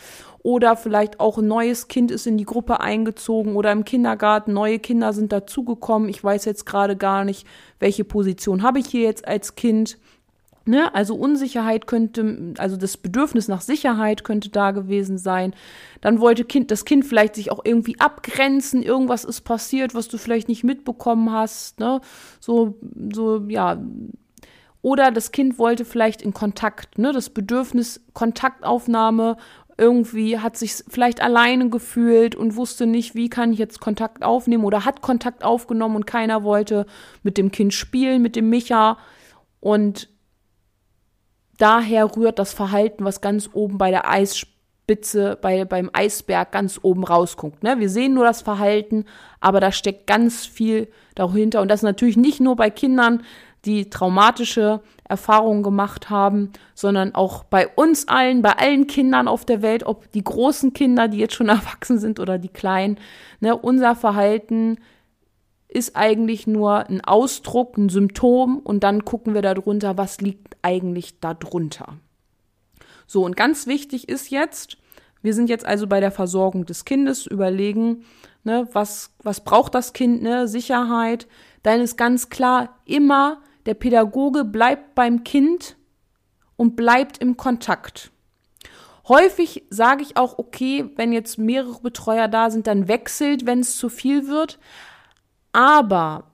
oder 0.42 0.76
vielleicht 0.76 1.20
auch 1.20 1.38
ein 1.38 1.46
neues 1.46 1.88
Kind 1.88 2.10
ist 2.10 2.26
in 2.26 2.38
die 2.38 2.44
Gruppe 2.44 2.80
eingezogen 2.80 3.56
oder 3.56 3.72
im 3.72 3.84
Kindergarten 3.84 4.52
neue 4.52 4.78
Kinder 4.78 5.12
sind 5.12 5.32
dazugekommen. 5.32 6.08
Ich 6.08 6.22
weiß 6.22 6.46
jetzt 6.46 6.64
gerade 6.64 6.96
gar 6.96 7.24
nicht, 7.24 7.46
welche 7.78 8.04
Position 8.04 8.62
habe 8.62 8.78
ich 8.78 8.86
hier 8.86 9.02
jetzt 9.02 9.28
als 9.28 9.54
Kind. 9.54 9.98
Ne? 10.64 10.94
Also 10.94 11.14
Unsicherheit 11.14 11.86
könnte, 11.86 12.54
also 12.56 12.76
das 12.76 12.96
Bedürfnis 12.96 13.48
nach 13.48 13.60
Sicherheit 13.60 14.24
könnte 14.24 14.48
da 14.48 14.70
gewesen 14.70 15.18
sein. 15.18 15.54
Dann 16.00 16.20
wollte 16.20 16.44
kind, 16.44 16.70
das 16.70 16.86
Kind 16.86 17.04
vielleicht 17.04 17.34
sich 17.34 17.52
auch 17.52 17.60
irgendwie 17.64 18.00
abgrenzen. 18.00 18.82
Irgendwas 18.82 19.24
ist 19.24 19.42
passiert, 19.42 19.94
was 19.94 20.08
du 20.08 20.16
vielleicht 20.16 20.48
nicht 20.48 20.64
mitbekommen 20.64 21.32
hast. 21.32 21.80
Ne? 21.80 22.00
So, 22.40 22.78
so, 23.12 23.44
ja, 23.48 23.78
oder 24.82 25.10
das 25.10 25.32
Kind 25.32 25.58
wollte 25.58 25.84
vielleicht 25.84 26.22
in 26.22 26.32
Kontakt, 26.32 26.98
ne, 26.98 27.12
das 27.12 27.28
Bedürfnis 27.28 28.00
Kontaktaufnahme 28.14 29.36
irgendwie 29.80 30.38
hat 30.38 30.58
sich 30.58 30.84
vielleicht 30.88 31.22
alleine 31.22 31.70
gefühlt 31.70 32.36
und 32.36 32.54
wusste 32.54 32.86
nicht, 32.86 33.14
wie 33.14 33.30
kann 33.30 33.52
ich 33.52 33.58
jetzt 33.58 33.80
Kontakt 33.80 34.22
aufnehmen 34.22 34.64
oder 34.64 34.84
hat 34.84 35.00
Kontakt 35.00 35.42
aufgenommen 35.42 35.96
und 35.96 36.06
keiner 36.06 36.44
wollte 36.44 36.84
mit 37.22 37.38
dem 37.38 37.50
Kind 37.50 37.72
spielen, 37.72 38.20
mit 38.20 38.36
dem 38.36 38.50
Micha. 38.50 38.98
Und 39.58 40.10
daher 41.56 42.14
rührt 42.14 42.38
das 42.38 42.52
Verhalten, 42.52 43.04
was 43.04 43.22
ganz 43.22 43.48
oben 43.54 43.78
bei 43.78 43.90
der 43.90 44.06
Eisspitze, 44.06 45.38
bei, 45.40 45.64
beim 45.64 45.88
Eisberg 45.94 46.52
ganz 46.52 46.78
oben 46.82 47.02
rausguckt. 47.02 47.62
Ne? 47.62 47.78
Wir 47.78 47.88
sehen 47.88 48.12
nur 48.12 48.24
das 48.24 48.42
Verhalten, 48.42 49.06
aber 49.40 49.60
da 49.60 49.72
steckt 49.72 50.06
ganz 50.06 50.44
viel 50.44 50.88
dahinter. 51.14 51.62
Und 51.62 51.70
das 51.70 51.80
natürlich 51.80 52.18
nicht 52.18 52.40
nur 52.40 52.54
bei 52.54 52.68
Kindern, 52.68 53.22
die 53.64 53.90
traumatische 53.90 54.80
Erfahrungen 55.04 55.62
gemacht 55.62 56.08
haben, 56.08 56.52
sondern 56.74 57.14
auch 57.14 57.44
bei 57.44 57.68
uns 57.68 58.08
allen, 58.08 58.42
bei 58.42 58.52
allen 58.52 58.86
Kindern 58.86 59.28
auf 59.28 59.44
der 59.44 59.60
Welt, 59.60 59.84
ob 59.84 60.10
die 60.12 60.24
großen 60.24 60.72
Kinder, 60.72 61.08
die 61.08 61.18
jetzt 61.18 61.34
schon 61.34 61.48
erwachsen 61.50 61.98
sind 61.98 62.20
oder 62.20 62.38
die 62.38 62.48
kleinen, 62.48 62.98
ne, 63.40 63.56
unser 63.56 63.94
Verhalten 63.94 64.78
ist 65.68 65.94
eigentlich 65.94 66.46
nur 66.46 66.88
ein 66.88 67.00
Ausdruck, 67.02 67.78
ein 67.78 67.88
Symptom 67.88 68.58
und 68.58 68.82
dann 68.82 69.04
gucken 69.04 69.34
wir 69.34 69.42
darunter, 69.42 69.96
was 69.96 70.20
liegt 70.20 70.56
eigentlich 70.62 71.20
darunter. 71.20 71.96
So, 73.06 73.24
und 73.24 73.36
ganz 73.36 73.66
wichtig 73.66 74.08
ist 74.08 74.30
jetzt, 74.30 74.78
wir 75.22 75.34
sind 75.34 75.48
jetzt 75.48 75.66
also 75.66 75.86
bei 75.86 76.00
der 76.00 76.10
Versorgung 76.10 76.66
des 76.66 76.84
Kindes, 76.84 77.26
überlegen, 77.26 78.04
ne, 78.44 78.68
was, 78.72 79.10
was 79.22 79.44
braucht 79.44 79.74
das 79.74 79.92
Kind, 79.92 80.22
ne, 80.22 80.48
Sicherheit. 80.48 81.26
Dann 81.62 81.80
ist 81.80 81.96
ganz 81.96 82.30
klar, 82.30 82.80
immer 82.84 83.42
der 83.66 83.74
Pädagoge 83.74 84.44
bleibt 84.44 84.94
beim 84.94 85.24
Kind 85.24 85.76
und 86.56 86.76
bleibt 86.76 87.18
im 87.18 87.36
Kontakt. 87.36 88.10
Häufig 89.08 89.64
sage 89.70 90.02
ich 90.02 90.16
auch, 90.16 90.38
okay, 90.38 90.90
wenn 90.96 91.12
jetzt 91.12 91.38
mehrere 91.38 91.80
Betreuer 91.80 92.28
da 92.28 92.50
sind, 92.50 92.66
dann 92.66 92.86
wechselt, 92.86 93.46
wenn 93.46 93.60
es 93.60 93.76
zu 93.76 93.88
viel 93.88 94.28
wird. 94.28 94.58
Aber 95.52 96.30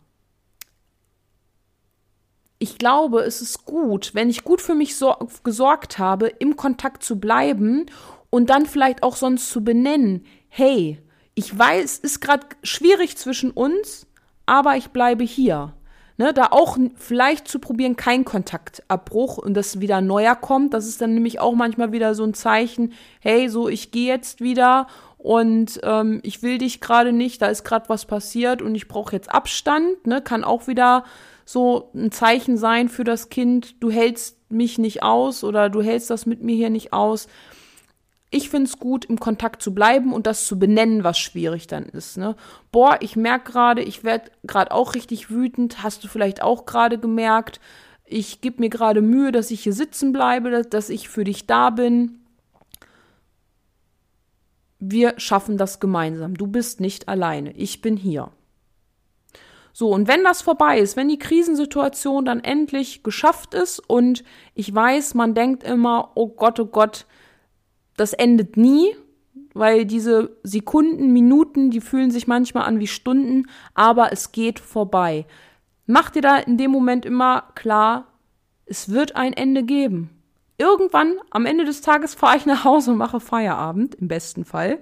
ich 2.59 2.79
glaube, 2.79 3.21
es 3.21 3.41
ist 3.41 3.65
gut, 3.65 4.15
wenn 4.15 4.31
ich 4.31 4.45
gut 4.45 4.61
für 4.61 4.75
mich 4.75 4.97
so 4.97 5.15
gesorgt 5.43 5.99
habe, 5.99 6.29
im 6.29 6.57
Kontakt 6.57 7.03
zu 7.03 7.19
bleiben 7.21 7.87
und 8.31 8.51
dann 8.51 8.67
vielleicht 8.67 9.03
auch 9.03 9.17
sonst 9.17 9.51
zu 9.51 9.62
benennen, 9.62 10.27
hey, 10.49 11.01
ich 11.35 11.57
weiß, 11.57 11.85
es 11.85 11.99
ist 11.99 12.21
gerade 12.21 12.47
schwierig 12.62 13.17
zwischen 13.17 13.51
uns, 13.51 14.07
aber 14.47 14.77
ich 14.77 14.89
bleibe 14.89 15.25
hier. 15.25 15.75
Ne, 16.18 16.33
da 16.33 16.46
auch 16.50 16.79
vielleicht 16.96 17.46
zu 17.46 17.59
probieren, 17.59 17.96
kein 17.96 18.24
Kontaktabbruch 18.24 19.37
und 19.37 19.52
dass 19.52 19.81
wieder 19.81 20.00
neuer 20.00 20.35
kommt. 20.35 20.72
Das 20.72 20.87
ist 20.87 21.02
dann 21.02 21.12
nämlich 21.12 21.40
auch 21.40 21.55
manchmal 21.55 21.92
wieder 21.92 22.14
so 22.14 22.24
ein 22.24 22.33
Zeichen, 22.33 22.94
hey, 23.20 23.50
so 23.50 23.68
ich 23.68 23.90
gehe 23.90 24.09
jetzt 24.09 24.40
wieder 24.40 24.87
und 25.18 25.79
ähm, 25.83 26.20
ich 26.22 26.42
will 26.42 26.57
dich 26.57 26.81
gerade 26.81 27.12
nicht, 27.12 27.42
da 27.42 27.48
ist 27.48 27.64
gerade 27.64 27.90
was 27.90 28.07
passiert 28.07 28.62
und 28.62 28.74
ich 28.74 28.88
brauche 28.88 29.14
jetzt 29.14 29.31
Abstand. 29.31 30.07
Ne, 30.07 30.22
kann 30.22 30.42
auch 30.42 30.68
wieder 30.68 31.05
so 31.44 31.90
ein 31.94 32.11
Zeichen 32.12 32.57
sein 32.57 32.88
für 32.88 33.05
das 33.05 33.29
Kind, 33.29 33.83
du 33.83 33.90
hältst 33.90 34.37
mich 34.50 34.79
nicht 34.79 35.02
aus 35.02 35.44
oder 35.44 35.68
du 35.68 35.83
hältst 35.83 36.11
das 36.11 36.26
mit 36.26 36.42
mir 36.42 36.57
hier 36.57 36.70
nicht 36.70 36.92
aus. 36.92 37.29
Ich 38.37 38.51
finde 38.51 38.68
es 38.68 38.79
gut, 38.79 39.07
im 39.07 39.18
Kontakt 39.18 39.62
zu 39.62 39.72
bleiben 39.72 40.12
und 40.12 40.27
das 40.27 40.44
zu 40.44 40.59
benennen, 40.59 41.05
was 41.05 41.18
schwierig 41.18 41.68
dann 41.68 41.85
ist. 41.87 42.18
Ne? 42.18 42.37
Boah, 42.70 42.99
ich 43.01 43.16
merke 43.16 43.51
gerade, 43.51 43.81
ich 43.81 44.05
werde 44.05 44.31
gerade 44.42 44.72
auch 44.72 44.94
richtig 44.94 45.31
wütend. 45.31 45.83
Hast 45.83 46.05
du 46.05 46.09
vielleicht 46.09 46.42
auch 46.42 46.66
gerade 46.66 46.99
gemerkt? 46.99 47.61
Ich 48.05 48.42
gebe 48.42 48.61
mir 48.61 48.68
gerade 48.68 49.01
Mühe, 49.01 49.33
dass 49.33 49.51
ich 49.51 49.62
hier 49.62 49.72
sitzen 49.72 50.12
bleibe, 50.12 50.51
dass, 50.51 50.68
dass 50.68 50.90
ich 50.90 51.09
für 51.09 51.25
dich 51.25 51.46
da 51.46 51.70
bin. 51.70 52.20
Wir 54.79 55.14
schaffen 55.16 55.57
das 55.57 55.81
gemeinsam. 55.81 56.35
Du 56.35 56.46
bist 56.46 56.79
nicht 56.79 57.09
alleine. 57.09 57.53
Ich 57.53 57.81
bin 57.81 57.96
hier. 57.96 58.33
So, 59.72 59.88
und 59.88 60.09
wenn 60.09 60.25
das 60.25 60.42
vorbei 60.42 60.79
ist, 60.79 60.99
wenn 60.99 61.09
die 61.09 61.18
Krisensituation 61.18 62.27
dann 62.27 62.44
endlich 62.44 63.03
geschafft 63.03 63.55
ist 63.55 63.79
und 63.79 64.25
ich 64.55 64.75
weiß, 64.75 65.14
man 65.14 65.33
denkt 65.33 65.64
immer, 65.64 66.11
oh 66.16 66.29
Gott, 66.29 66.61
oh 66.61 66.66
Gott, 66.66 67.07
das 67.97 68.13
endet 68.13 68.57
nie, 68.57 68.95
weil 69.55 69.87
diese 69.87 70.37
Sekunden, 70.43 71.13
Minuten, 71.13 71.71
die 71.71 71.81
fühlen 71.81 72.11
sich 72.11 72.27
manchmal 72.27 72.65
an 72.65 72.79
wie 72.79 72.87
Stunden, 72.87 73.47
aber 73.75 74.13
es 74.13 74.33
geht 74.33 74.61
vorbei. 74.61 75.27
Mach 75.87 76.11
dir 76.11 76.23
da 76.23 76.37
in 76.37 76.59
dem 76.59 76.71
Moment 76.71 77.07
immer 77.07 77.45
klar, 77.55 78.09
es 78.67 78.91
wird 78.91 79.17
ein 79.17 79.33
Ende 79.33 79.63
geben. 79.63 80.11
Irgendwann 80.59 81.15
am 81.31 81.47
Ende 81.47 81.65
des 81.65 81.81
Tages 81.81 82.15
fahre 82.15 82.37
ich 82.37 82.47
nach 82.47 82.65
Hause 82.65 82.93
und 82.93 82.97
mache 82.97 83.21
Feierabend, 83.21 83.95
im 83.95 84.09
besten 84.09 84.45
Fall. 84.45 84.79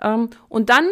Ähm, 0.00 0.30
und 0.48 0.70
dann 0.70 0.86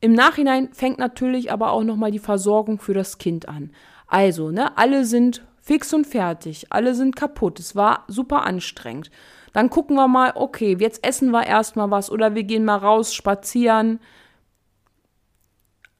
im 0.00 0.12
Nachhinein 0.12 0.72
fängt 0.72 0.98
natürlich 0.98 1.50
aber 1.50 1.72
auch 1.72 1.82
nochmal 1.82 2.10
die 2.10 2.18
Versorgung 2.18 2.78
für 2.78 2.94
das 2.94 3.18
Kind 3.18 3.48
an. 3.48 3.70
Also, 4.06 4.50
ne, 4.50 4.76
alle 4.76 5.04
sind 5.04 5.44
fix 5.60 5.92
und 5.92 6.06
fertig, 6.06 6.66
alle 6.70 6.94
sind 6.94 7.16
kaputt, 7.16 7.58
es 7.58 7.76
war 7.76 8.04
super 8.08 8.44
anstrengend. 8.44 9.10
Dann 9.58 9.70
gucken 9.70 9.96
wir 9.96 10.06
mal, 10.06 10.34
okay, 10.36 10.76
jetzt 10.78 11.04
essen 11.04 11.32
wir 11.32 11.44
erstmal 11.44 11.90
was 11.90 12.12
oder 12.12 12.36
wir 12.36 12.44
gehen 12.44 12.64
mal 12.64 12.76
raus 12.76 13.12
spazieren. 13.12 13.98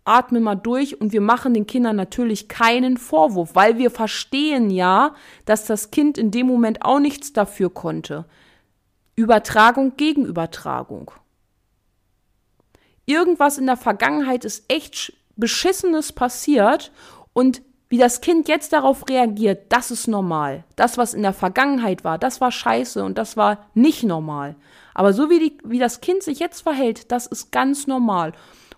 Atmen 0.04 0.44
mal 0.44 0.54
durch 0.54 1.00
und 1.00 1.12
wir 1.12 1.20
machen 1.20 1.54
den 1.54 1.66
Kindern 1.66 1.96
natürlich 1.96 2.46
keinen 2.46 2.98
Vorwurf, 2.98 3.56
weil 3.56 3.76
wir 3.76 3.90
verstehen 3.90 4.70
ja, 4.70 5.12
dass 5.44 5.64
das 5.64 5.90
Kind 5.90 6.18
in 6.18 6.30
dem 6.30 6.46
Moment 6.46 6.84
auch 6.84 7.00
nichts 7.00 7.32
dafür 7.32 7.68
konnte. 7.68 8.26
Übertragung 9.16 9.96
gegen 9.96 10.24
Übertragung. 10.24 11.10
Irgendwas 13.06 13.58
in 13.58 13.66
der 13.66 13.76
Vergangenheit 13.76 14.44
ist 14.44 14.72
echt 14.72 15.14
beschissenes 15.34 16.12
passiert 16.12 16.92
und 17.32 17.60
wie 17.88 17.98
das 17.98 18.20
Kind 18.20 18.48
jetzt 18.48 18.72
darauf 18.72 19.08
reagiert, 19.08 19.66
das 19.70 19.90
ist 19.90 20.08
normal. 20.08 20.64
Das, 20.76 20.98
was 20.98 21.14
in 21.14 21.22
der 21.22 21.32
Vergangenheit 21.32 22.04
war, 22.04 22.18
das 22.18 22.40
war 22.40 22.52
scheiße 22.52 23.02
und 23.02 23.16
das 23.16 23.36
war 23.36 23.66
nicht 23.74 24.04
normal. 24.04 24.56
Aber 24.94 25.12
so 25.12 25.30
wie, 25.30 25.38
die, 25.38 25.58
wie 25.64 25.78
das 25.78 26.00
Kind 26.00 26.22
sich 26.22 26.38
jetzt 26.38 26.60
verhält, 26.60 27.10
das 27.12 27.26
ist 27.26 27.50
ganz 27.50 27.86
normal. 27.86 28.32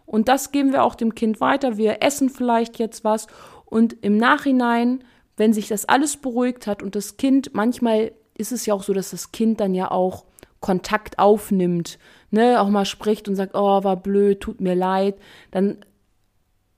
Und 0.06 0.28
das 0.28 0.52
geben 0.52 0.72
wir 0.72 0.84
auch 0.84 0.94
dem 0.94 1.14
Kind 1.14 1.40
weiter. 1.40 1.76
Wir 1.76 2.02
essen 2.02 2.30
vielleicht 2.30 2.78
jetzt 2.78 3.04
was 3.04 3.26
und 3.64 3.96
im 4.02 4.16
Nachhinein, 4.16 5.02
wenn 5.36 5.52
sich 5.52 5.68
das 5.68 5.86
alles 5.88 6.16
beruhigt 6.16 6.66
hat 6.66 6.82
und 6.82 6.94
das 6.94 7.16
Kind, 7.16 7.54
manchmal 7.54 8.12
ist 8.36 8.52
es 8.52 8.66
ja 8.66 8.74
auch 8.74 8.82
so, 8.82 8.92
dass 8.92 9.10
das 9.10 9.32
Kind 9.32 9.60
dann 9.60 9.74
ja 9.74 9.90
auch 9.90 10.24
Kontakt 10.60 11.18
aufnimmt, 11.18 11.98
ne, 12.30 12.60
auch 12.60 12.68
mal 12.68 12.84
spricht 12.84 13.28
und 13.28 13.36
sagt, 13.36 13.54
oh, 13.54 13.82
war 13.82 13.96
blöd, 13.96 14.40
tut 14.40 14.60
mir 14.60 14.74
leid, 14.74 15.16
dann 15.50 15.78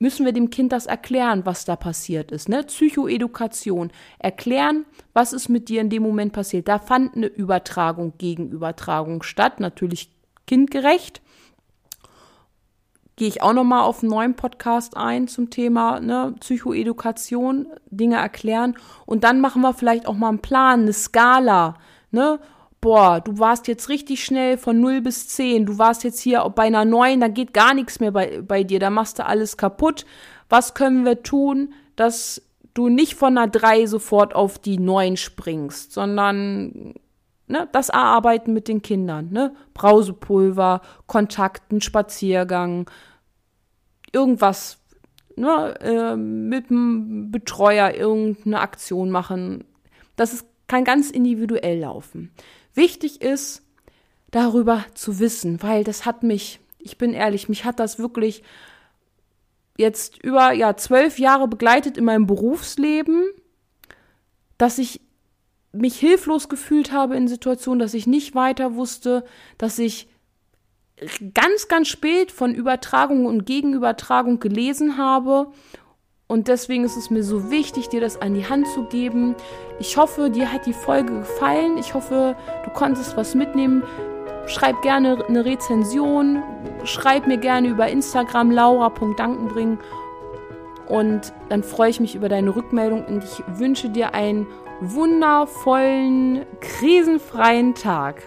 müssen 0.03 0.25
wir 0.25 0.33
dem 0.33 0.49
Kind 0.49 0.73
das 0.73 0.85
erklären, 0.85 1.45
was 1.45 1.63
da 1.63 1.77
passiert 1.77 2.29
ist. 2.33 2.49
Ne? 2.49 2.63
Psychoedukation. 2.63 3.89
Erklären, 4.19 4.85
was 5.13 5.31
ist 5.31 5.47
mit 5.47 5.69
dir 5.69 5.79
in 5.79 5.89
dem 5.89 6.03
Moment 6.03 6.33
passiert. 6.33 6.67
Da 6.67 6.77
fand 6.77 7.15
eine 7.15 7.27
Übertragung 7.27 8.11
gegen 8.17 8.49
Übertragung 8.49 9.23
statt, 9.23 9.61
natürlich 9.61 10.11
kindgerecht. 10.45 11.21
Gehe 13.15 13.29
ich 13.29 13.41
auch 13.41 13.53
noch 13.53 13.63
mal 13.63 13.83
auf 13.83 14.03
einen 14.03 14.09
neuen 14.09 14.35
Podcast 14.35 14.97
ein 14.97 15.29
zum 15.29 15.49
Thema 15.49 16.01
ne, 16.01 16.35
Psychoedukation, 16.37 17.67
Dinge 17.89 18.17
erklären 18.17 18.75
und 19.05 19.23
dann 19.23 19.39
machen 19.39 19.61
wir 19.61 19.73
vielleicht 19.73 20.05
auch 20.05 20.15
mal 20.15 20.27
einen 20.27 20.39
Plan, 20.39 20.81
eine 20.81 20.91
Skala, 20.91 21.75
ne? 22.11 22.39
Boah, 22.83 23.21
du 23.21 23.39
warst 23.39 23.69
jetzt 23.69 23.87
richtig 23.87 24.25
schnell 24.25 24.57
von 24.57 24.81
0 24.81 24.99
bis 24.99 25.29
10, 25.29 25.65
du 25.65 25.77
warst 25.77 26.03
jetzt 26.03 26.19
hier 26.19 26.41
bei 26.53 26.63
einer 26.63 26.83
9, 26.83 27.21
da 27.21 27.29
geht 27.29 27.53
gar 27.53 27.73
nichts 27.73 28.01
mehr 28.01 28.11
bei, 28.11 28.41
bei 28.41 28.65
dir, 28.65 28.77
da 28.77 28.89
machst 28.89 29.19
du 29.19 29.25
alles 29.25 29.55
kaputt. 29.55 30.05
Was 30.49 30.73
können 30.73 31.05
wir 31.05 31.23
tun, 31.23 31.73
dass 31.95 32.41
du 32.73 32.89
nicht 32.89 33.15
von 33.15 33.37
einer 33.37 33.47
3 33.47 33.85
sofort 33.85 34.35
auf 34.35 34.59
die 34.59 34.77
9 34.77 35.15
springst, 35.15 35.93
sondern 35.93 36.95
ne, 37.47 37.69
das 37.71 37.87
Erarbeiten 37.87 38.51
mit 38.51 38.67
den 38.67 38.81
Kindern, 38.81 39.29
ne? 39.31 39.55
Brausepulver, 39.73 40.81
Kontakten, 41.07 41.79
Spaziergang, 41.79 42.89
irgendwas, 44.11 44.79
ne, 45.37 45.73
äh, 45.79 46.17
mit 46.17 46.69
dem 46.69 47.31
Betreuer 47.31 47.93
irgendeine 47.93 48.59
Aktion 48.59 49.09
machen. 49.09 49.63
Das 50.17 50.33
ist, 50.33 50.45
kann 50.67 50.83
ganz 50.83 51.11
individuell 51.11 51.79
laufen. 51.79 52.33
Wichtig 52.73 53.21
ist, 53.21 53.61
darüber 54.31 54.83
zu 54.95 55.19
wissen, 55.19 55.61
weil 55.61 55.83
das 55.83 56.05
hat 56.05 56.23
mich, 56.23 56.59
ich 56.79 56.97
bin 56.97 57.13
ehrlich, 57.13 57.49
mich 57.49 57.65
hat 57.65 57.79
das 57.79 57.99
wirklich 57.99 58.43
jetzt 59.77 60.21
über 60.23 60.53
ja 60.53 60.75
zwölf 60.75 61.19
Jahre 61.19 61.47
begleitet 61.47 61.97
in 61.97 62.05
meinem 62.05 62.27
Berufsleben, 62.27 63.25
dass 64.57 64.77
ich 64.77 65.01
mich 65.71 65.97
hilflos 65.97 66.49
gefühlt 66.49 66.91
habe 66.91 67.15
in 67.15 67.27
Situationen, 67.27 67.79
dass 67.79 67.93
ich 67.93 68.05
nicht 68.05 68.35
weiter 68.35 68.75
wusste, 68.75 69.23
dass 69.57 69.79
ich 69.79 70.07
ganz, 71.33 71.67
ganz 71.67 71.87
spät 71.87 72.31
von 72.31 72.53
Übertragung 72.53 73.25
und 73.25 73.45
Gegenübertragung 73.45 74.39
gelesen 74.39 74.97
habe 74.97 75.51
und 76.27 76.47
deswegen 76.47 76.83
ist 76.83 76.97
es 76.97 77.09
mir 77.09 77.23
so 77.23 77.51
wichtig, 77.51 77.89
dir 77.89 78.01
das 78.01 78.21
an 78.21 78.33
die 78.33 78.47
Hand 78.47 78.67
zu 78.67 78.83
geben. 78.85 79.35
Ich 79.79 79.97
hoffe, 79.97 80.29
dir 80.29 80.51
hat 80.51 80.65
die 80.65 80.73
Folge 80.73 81.19
gefallen. 81.19 81.77
Ich 81.77 81.93
hoffe, 81.93 82.35
du 82.63 82.71
konntest 82.71 83.17
was 83.17 83.35
mitnehmen. 83.35 83.83
Schreib 84.47 84.81
gerne 84.81 85.23
eine 85.27 85.45
Rezension. 85.45 86.41
Schreib 86.85 87.27
mir 87.27 87.37
gerne 87.37 87.67
über 87.67 87.87
Instagram 87.87 88.51
laura.dankenbringen. 88.51 89.79
Und 90.87 91.33
dann 91.49 91.63
freue 91.63 91.89
ich 91.89 91.99
mich 91.99 92.15
über 92.15 92.29
deine 92.29 92.55
Rückmeldung 92.55 93.05
und 93.05 93.23
ich 93.23 93.43
wünsche 93.59 93.89
dir 93.89 94.13
einen 94.13 94.47
wundervollen, 94.81 96.45
krisenfreien 96.59 97.73
Tag. 97.73 98.21